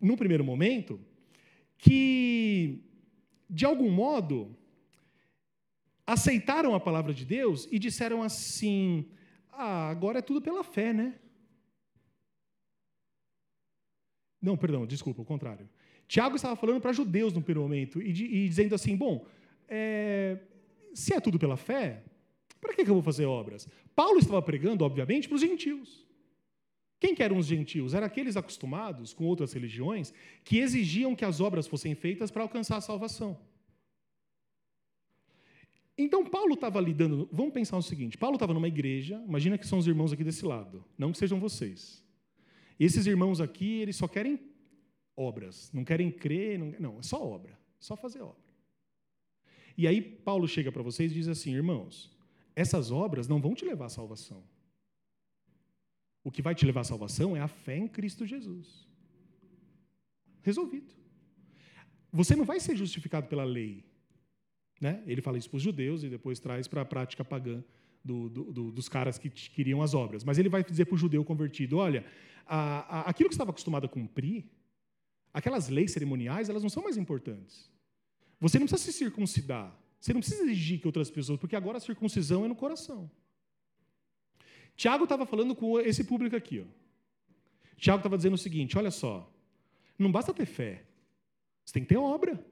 [0.00, 1.00] num primeiro momento,
[1.78, 2.82] que,
[3.48, 4.56] de algum modo,
[6.06, 9.08] aceitaram a palavra de Deus e disseram assim:
[9.52, 11.18] ah, agora é tudo pela fé, né?
[14.40, 15.68] Não, perdão, desculpa, o contrário.
[16.08, 19.24] Tiago estava falando para judeus no primeiro momento e, e dizendo assim: bom,
[19.68, 20.38] é,
[20.92, 22.02] se é tudo pela fé,
[22.62, 23.68] para que, eu vou fazer obras?
[23.94, 26.06] Paulo estava pregando, obviamente, para os gentios.
[27.00, 27.92] Quem que eram os gentios?
[27.92, 32.76] Eram aqueles acostumados com outras religiões que exigiam que as obras fossem feitas para alcançar
[32.76, 33.36] a salvação.
[35.98, 37.28] Então, Paulo estava lidando.
[37.32, 40.44] Vamos pensar o seguinte: Paulo estava numa igreja, imagina que são os irmãos aqui desse
[40.44, 42.02] lado, não que sejam vocês.
[42.78, 44.38] Esses irmãos aqui, eles só querem
[45.16, 48.52] obras, não querem crer, não, não é só obra, só fazer obra.
[49.76, 52.16] E aí, Paulo chega para vocês e diz assim: irmãos,
[52.54, 54.42] essas obras não vão te levar à salvação.
[56.24, 58.86] O que vai te levar à salvação é a fé em Cristo Jesus.
[60.42, 60.94] Resolvido.
[62.12, 63.84] Você não vai ser justificado pela lei.
[64.80, 65.02] Né?
[65.06, 67.62] Ele fala isso para os judeus e depois traz para a prática pagã
[68.04, 70.24] do, do, do, dos caras que queriam as obras.
[70.24, 72.04] Mas ele vai dizer para o judeu convertido: olha,
[72.46, 74.44] a, a, aquilo que estava acostumado a cumprir,
[75.32, 77.70] aquelas leis cerimoniais, elas não são mais importantes.
[78.40, 79.76] Você não precisa se circuncidar.
[80.02, 83.08] Você não precisa exigir que outras pessoas, porque agora a circuncisão é no coração.
[84.74, 86.58] Tiago estava falando com esse público aqui.
[86.58, 86.64] Ó.
[87.76, 89.32] Tiago estava dizendo o seguinte: olha só,
[89.96, 90.84] não basta ter fé,
[91.64, 92.44] você tem que ter obra.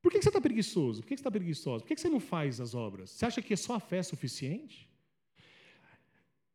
[0.00, 1.00] Por que você está preguiçoso?
[1.00, 1.82] Por que você está preguiçoso?
[1.82, 3.10] Por que você não faz as obras?
[3.10, 4.88] Você acha que é só a fé suficiente?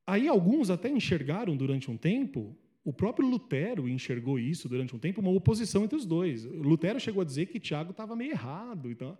[0.05, 2.57] Aí alguns até enxergaram durante um tempo
[2.87, 6.45] o próprio Lutero enxergou isso durante um tempo, uma oposição entre os dois.
[6.45, 8.89] Lutero chegou a dizer que Tiago estava meio errado.
[8.89, 9.17] Então,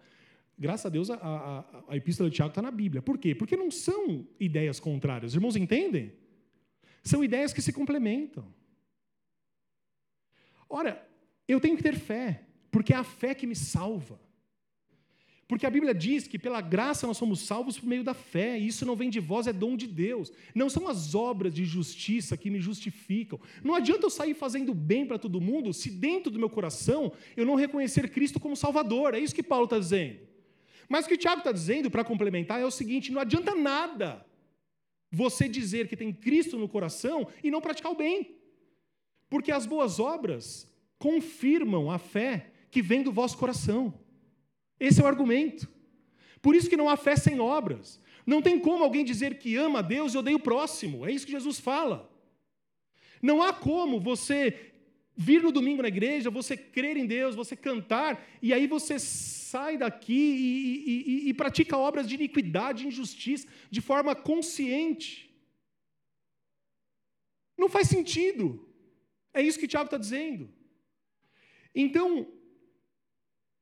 [0.58, 3.02] graças a Deus, a, a, a epístola de Tiago está na Bíblia.
[3.02, 3.36] Por quê?
[3.36, 5.32] Porque não são ideias contrárias.
[5.32, 6.14] Os irmãos entendem?
[7.04, 8.48] São ideias que se complementam.
[10.70, 11.06] Ora,
[11.46, 14.18] eu tenho que ter fé, porque é a fé que me salva.
[15.48, 18.68] Porque a Bíblia diz que pela graça nós somos salvos por meio da fé, e
[18.68, 20.32] isso não vem de vós, é dom de Deus.
[20.54, 23.40] Não são as obras de justiça que me justificam.
[23.64, 27.46] Não adianta eu sair fazendo bem para todo mundo se dentro do meu coração eu
[27.46, 29.14] não reconhecer Cristo como Salvador.
[29.14, 30.20] É isso que Paulo está dizendo.
[30.90, 34.26] Mas o que o Tiago está dizendo, para complementar, é o seguinte: não adianta nada
[35.10, 38.36] você dizer que tem Cristo no coração e não praticar o bem.
[39.30, 40.70] Porque as boas obras
[41.00, 43.94] confirmam a fé que vem do vosso coração.
[44.80, 45.68] Esse é o argumento.
[46.42, 48.02] Por isso que não há fé sem obras.
[48.26, 51.06] Não tem como alguém dizer que ama a Deus e odeia o próximo.
[51.06, 52.12] É isso que Jesus fala.
[53.22, 54.74] Não há como você
[55.16, 59.76] vir no domingo na igreja, você crer em Deus, você cantar, e aí você sai
[59.76, 65.28] daqui e, e, e, e pratica obras de iniquidade, de injustiça, de forma consciente.
[67.58, 68.70] Não faz sentido.
[69.34, 70.54] É isso que o Tiago está dizendo.
[71.74, 72.28] Então,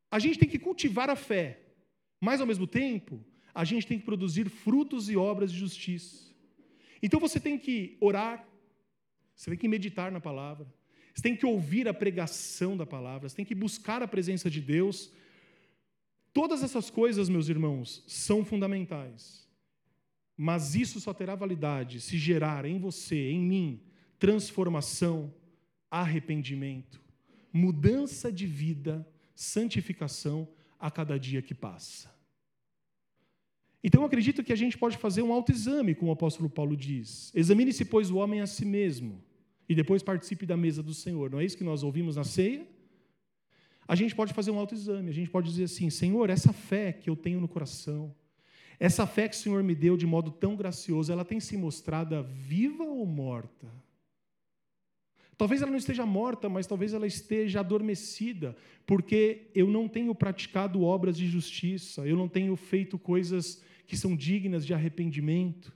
[0.09, 1.59] a gente tem que cultivar a fé,
[2.19, 6.33] mas ao mesmo tempo, a gente tem que produzir frutos e obras de justiça.
[7.01, 8.47] Então você tem que orar,
[9.35, 10.67] você tem que meditar na palavra,
[11.13, 14.59] você tem que ouvir a pregação da palavra, você tem que buscar a presença de
[14.59, 15.11] Deus.
[16.33, 19.47] Todas essas coisas, meus irmãos, são fundamentais.
[20.35, 23.81] Mas isso só terá validade se gerar em você, em mim,
[24.19, 25.33] transformação,
[25.89, 27.01] arrependimento,
[27.53, 30.47] mudança de vida santificação
[30.79, 32.13] a cada dia que passa.
[33.83, 37.31] Então eu acredito que a gente pode fazer um autoexame, como o apóstolo Paulo diz.
[37.35, 39.23] Examine-se, pois, o homem a si mesmo,
[39.69, 41.29] e depois participe da mesa do Senhor.
[41.29, 42.67] Não é isso que nós ouvimos na ceia?
[43.87, 47.09] A gente pode fazer um autoexame, a gente pode dizer assim: Senhor, essa fé que
[47.09, 48.15] eu tenho no coração,
[48.79, 52.23] essa fé que o Senhor me deu de modo tão gracioso, ela tem se mostrado
[52.23, 53.71] viva ou morta?
[55.37, 58.55] Talvez ela não esteja morta, mas talvez ela esteja adormecida,
[58.85, 64.15] porque eu não tenho praticado obras de justiça, eu não tenho feito coisas que são
[64.15, 65.73] dignas de arrependimento.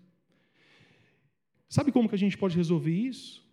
[1.68, 3.48] Sabe como que a gente pode resolver isso?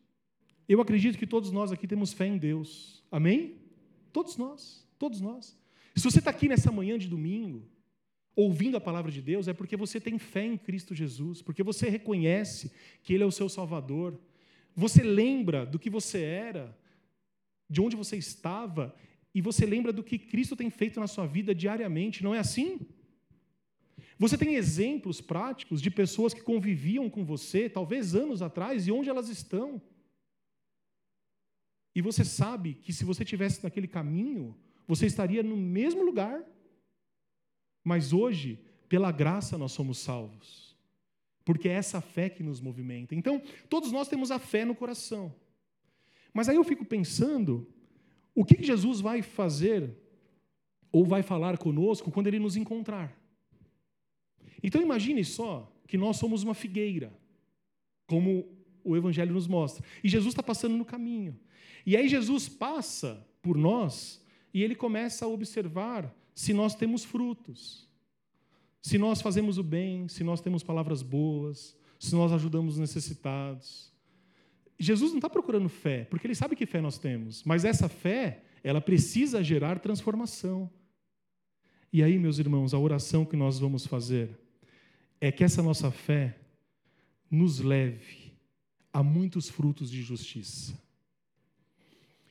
[0.68, 3.04] Eu acredito que todos nós aqui temos fé em Deus.
[3.10, 3.56] Amém?
[4.12, 5.56] Todos nós, todos nós.
[5.94, 7.66] Se você está aqui nessa manhã de domingo,
[8.34, 11.88] ouvindo a palavra de Deus, é porque você tem fé em Cristo Jesus, porque você
[11.88, 12.70] reconhece
[13.02, 14.18] que Ele é o seu Salvador,
[14.76, 16.78] você lembra do que você era,
[17.68, 18.94] de onde você estava,
[19.34, 22.78] e você lembra do que Cristo tem feito na sua vida diariamente, não é assim?
[24.18, 29.08] Você tem exemplos práticos de pessoas que conviviam com você, talvez anos atrás, e onde
[29.08, 29.80] elas estão.
[31.94, 34.54] E você sabe que se você estivesse naquele caminho,
[34.86, 36.44] você estaria no mesmo lugar.
[37.82, 38.58] Mas hoje,
[38.88, 40.65] pela graça, nós somos salvos
[41.46, 43.14] porque é essa fé que nos movimenta.
[43.14, 43.40] Então,
[43.70, 45.32] todos nós temos a fé no coração.
[46.34, 47.66] Mas aí eu fico pensando,
[48.34, 49.96] o que Jesus vai fazer
[50.90, 53.16] ou vai falar conosco quando ele nos encontrar?
[54.60, 57.16] Então imagine só que nós somos uma figueira,
[58.08, 58.44] como
[58.82, 61.38] o Evangelho nos mostra, e Jesus está passando no caminho.
[61.86, 64.20] E aí Jesus passa por nós
[64.52, 67.85] e ele começa a observar se nós temos frutos.
[68.86, 73.92] Se nós fazemos o bem, se nós temos palavras boas, se nós ajudamos os necessitados.
[74.78, 78.44] Jesus não está procurando fé, porque ele sabe que fé nós temos, mas essa fé,
[78.62, 80.70] ela precisa gerar transformação.
[81.92, 84.38] E aí, meus irmãos, a oração que nós vamos fazer
[85.20, 86.38] é que essa nossa fé
[87.28, 88.34] nos leve
[88.92, 90.80] a muitos frutos de justiça.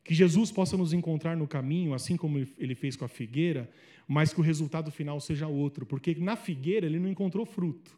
[0.05, 3.69] Que Jesus possa nos encontrar no caminho, assim como ele fez com a figueira,
[4.07, 7.97] mas que o resultado final seja outro, porque na figueira ele não encontrou fruto.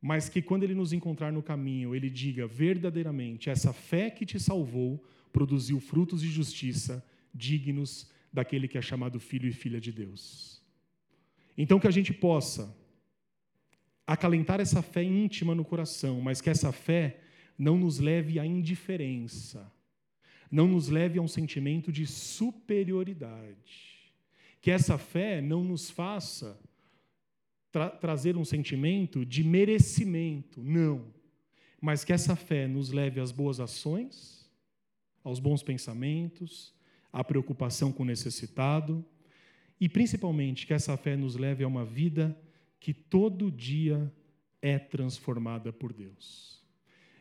[0.00, 4.38] Mas que quando ele nos encontrar no caminho, ele diga verdadeiramente: essa fé que te
[4.38, 5.02] salvou
[5.32, 10.62] produziu frutos de justiça dignos daquele que é chamado filho e filha de Deus.
[11.56, 12.76] Então que a gente possa
[14.06, 17.20] acalentar essa fé íntima no coração, mas que essa fé
[17.58, 19.72] não nos leve à indiferença,
[20.50, 23.95] não nos leve a um sentimento de superioridade
[24.66, 26.58] que essa fé não nos faça
[27.70, 31.14] tra trazer um sentimento de merecimento, não.
[31.80, 34.50] Mas que essa fé nos leve às boas ações,
[35.22, 36.74] aos bons pensamentos,
[37.12, 39.04] à preocupação com o necessitado
[39.80, 42.36] e principalmente que essa fé nos leve a uma vida
[42.80, 44.12] que todo dia
[44.60, 46.60] é transformada por Deus.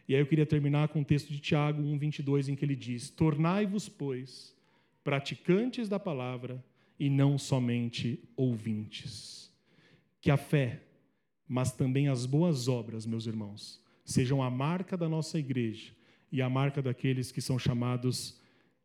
[0.07, 3.11] E aí eu queria terminar com o texto de Tiago 1:22 em que ele diz:
[3.11, 4.55] "Tornai-vos, pois,
[5.03, 6.65] praticantes da palavra,
[6.99, 9.51] e não somente ouvintes.
[10.21, 10.81] Que a fé,
[11.47, 15.93] mas também as boas obras, meus irmãos, sejam a marca da nossa igreja
[16.31, 18.39] e a marca daqueles que são chamados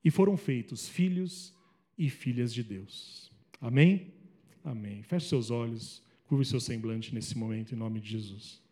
[0.05, 1.55] e foram feitos filhos
[1.97, 3.31] e filhas de Deus.
[3.61, 4.13] Amém?
[4.65, 5.03] Amém.
[5.03, 8.63] Feche seus olhos, curva o seu semblante nesse momento, em nome de Jesus.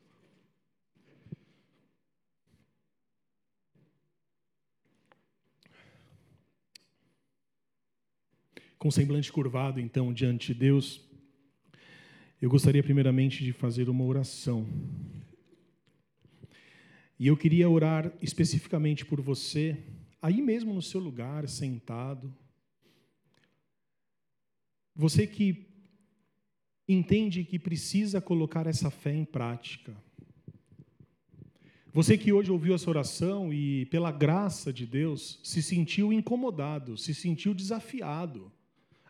[8.78, 11.00] Com semblante curvado, então, diante de Deus,
[12.40, 14.68] eu gostaria primeiramente de fazer uma oração.
[17.18, 19.76] E eu queria orar especificamente por você,
[20.22, 22.32] aí mesmo no seu lugar, sentado.
[24.94, 25.66] Você que
[26.86, 29.96] entende que precisa colocar essa fé em prática.
[31.92, 37.12] Você que hoje ouviu essa oração e, pela graça de Deus, se sentiu incomodado, se
[37.12, 38.52] sentiu desafiado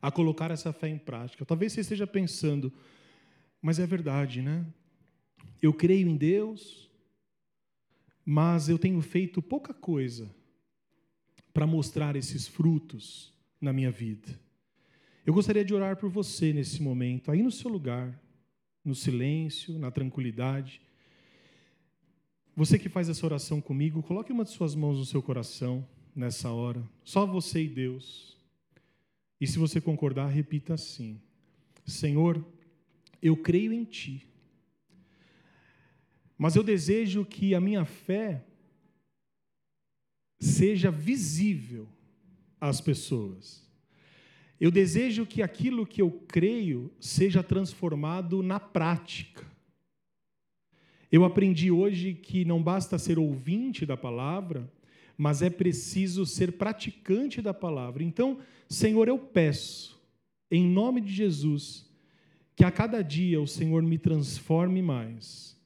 [0.00, 1.44] a colocar essa fé em prática.
[1.44, 2.72] Talvez você esteja pensando,
[3.60, 4.66] mas é verdade, né?
[5.60, 6.90] Eu creio em Deus,
[8.24, 10.30] mas eu tenho feito pouca coisa
[11.52, 14.28] para mostrar esses frutos na minha vida.
[15.26, 18.18] Eu gostaria de orar por você nesse momento, aí no seu lugar,
[18.84, 20.80] no silêncio, na tranquilidade.
[22.56, 26.50] Você que faz essa oração comigo, coloque uma de suas mãos no seu coração nessa
[26.50, 26.82] hora.
[27.04, 28.37] Só você e Deus.
[29.40, 31.20] E se você concordar, repita assim:
[31.86, 32.44] Senhor,
[33.22, 34.26] eu creio em Ti,
[36.36, 38.44] mas eu desejo que a minha fé
[40.38, 41.88] seja visível
[42.60, 43.66] às pessoas.
[44.60, 49.46] Eu desejo que aquilo que eu creio seja transformado na prática.
[51.10, 54.70] Eu aprendi hoje que não basta ser ouvinte da palavra,
[55.18, 58.04] mas é preciso ser praticante da palavra.
[58.04, 58.38] Então,
[58.68, 60.00] Senhor, eu peço,
[60.48, 61.90] em nome de Jesus,
[62.54, 65.60] que a cada dia o Senhor me transforme mais,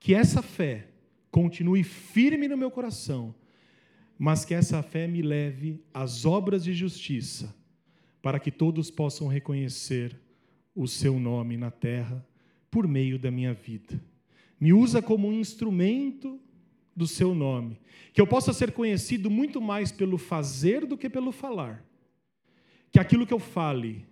[0.00, 0.88] que essa fé
[1.30, 3.32] continue firme no meu coração,
[4.18, 7.54] mas que essa fé me leve às obras de justiça,
[8.20, 10.20] para que todos possam reconhecer
[10.74, 12.26] o seu nome na terra
[12.70, 14.02] por meio da minha vida.
[14.58, 16.40] Me usa como um instrumento
[16.96, 17.78] do seu nome,
[18.14, 21.84] que eu possa ser conhecido muito mais pelo fazer do que pelo falar.
[22.90, 24.06] Que aquilo que eu fale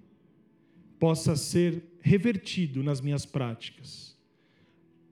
[0.99, 4.15] possa ser revertido nas minhas práticas,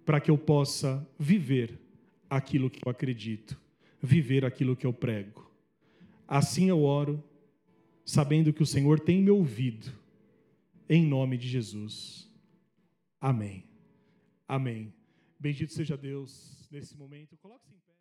[0.04, 1.80] para que eu possa viver
[2.28, 3.58] aquilo que eu acredito,
[4.00, 5.50] viver aquilo que eu prego.
[6.28, 7.22] Assim eu oro,
[8.04, 9.90] sabendo que o Senhor tem me ouvido,
[10.88, 12.30] em nome de Jesus.
[13.18, 13.64] Amém.
[14.46, 14.92] Amém.
[15.40, 17.36] Bendito seja Deus nesse momento.
[17.36, 17.91] Coloque-se em pé.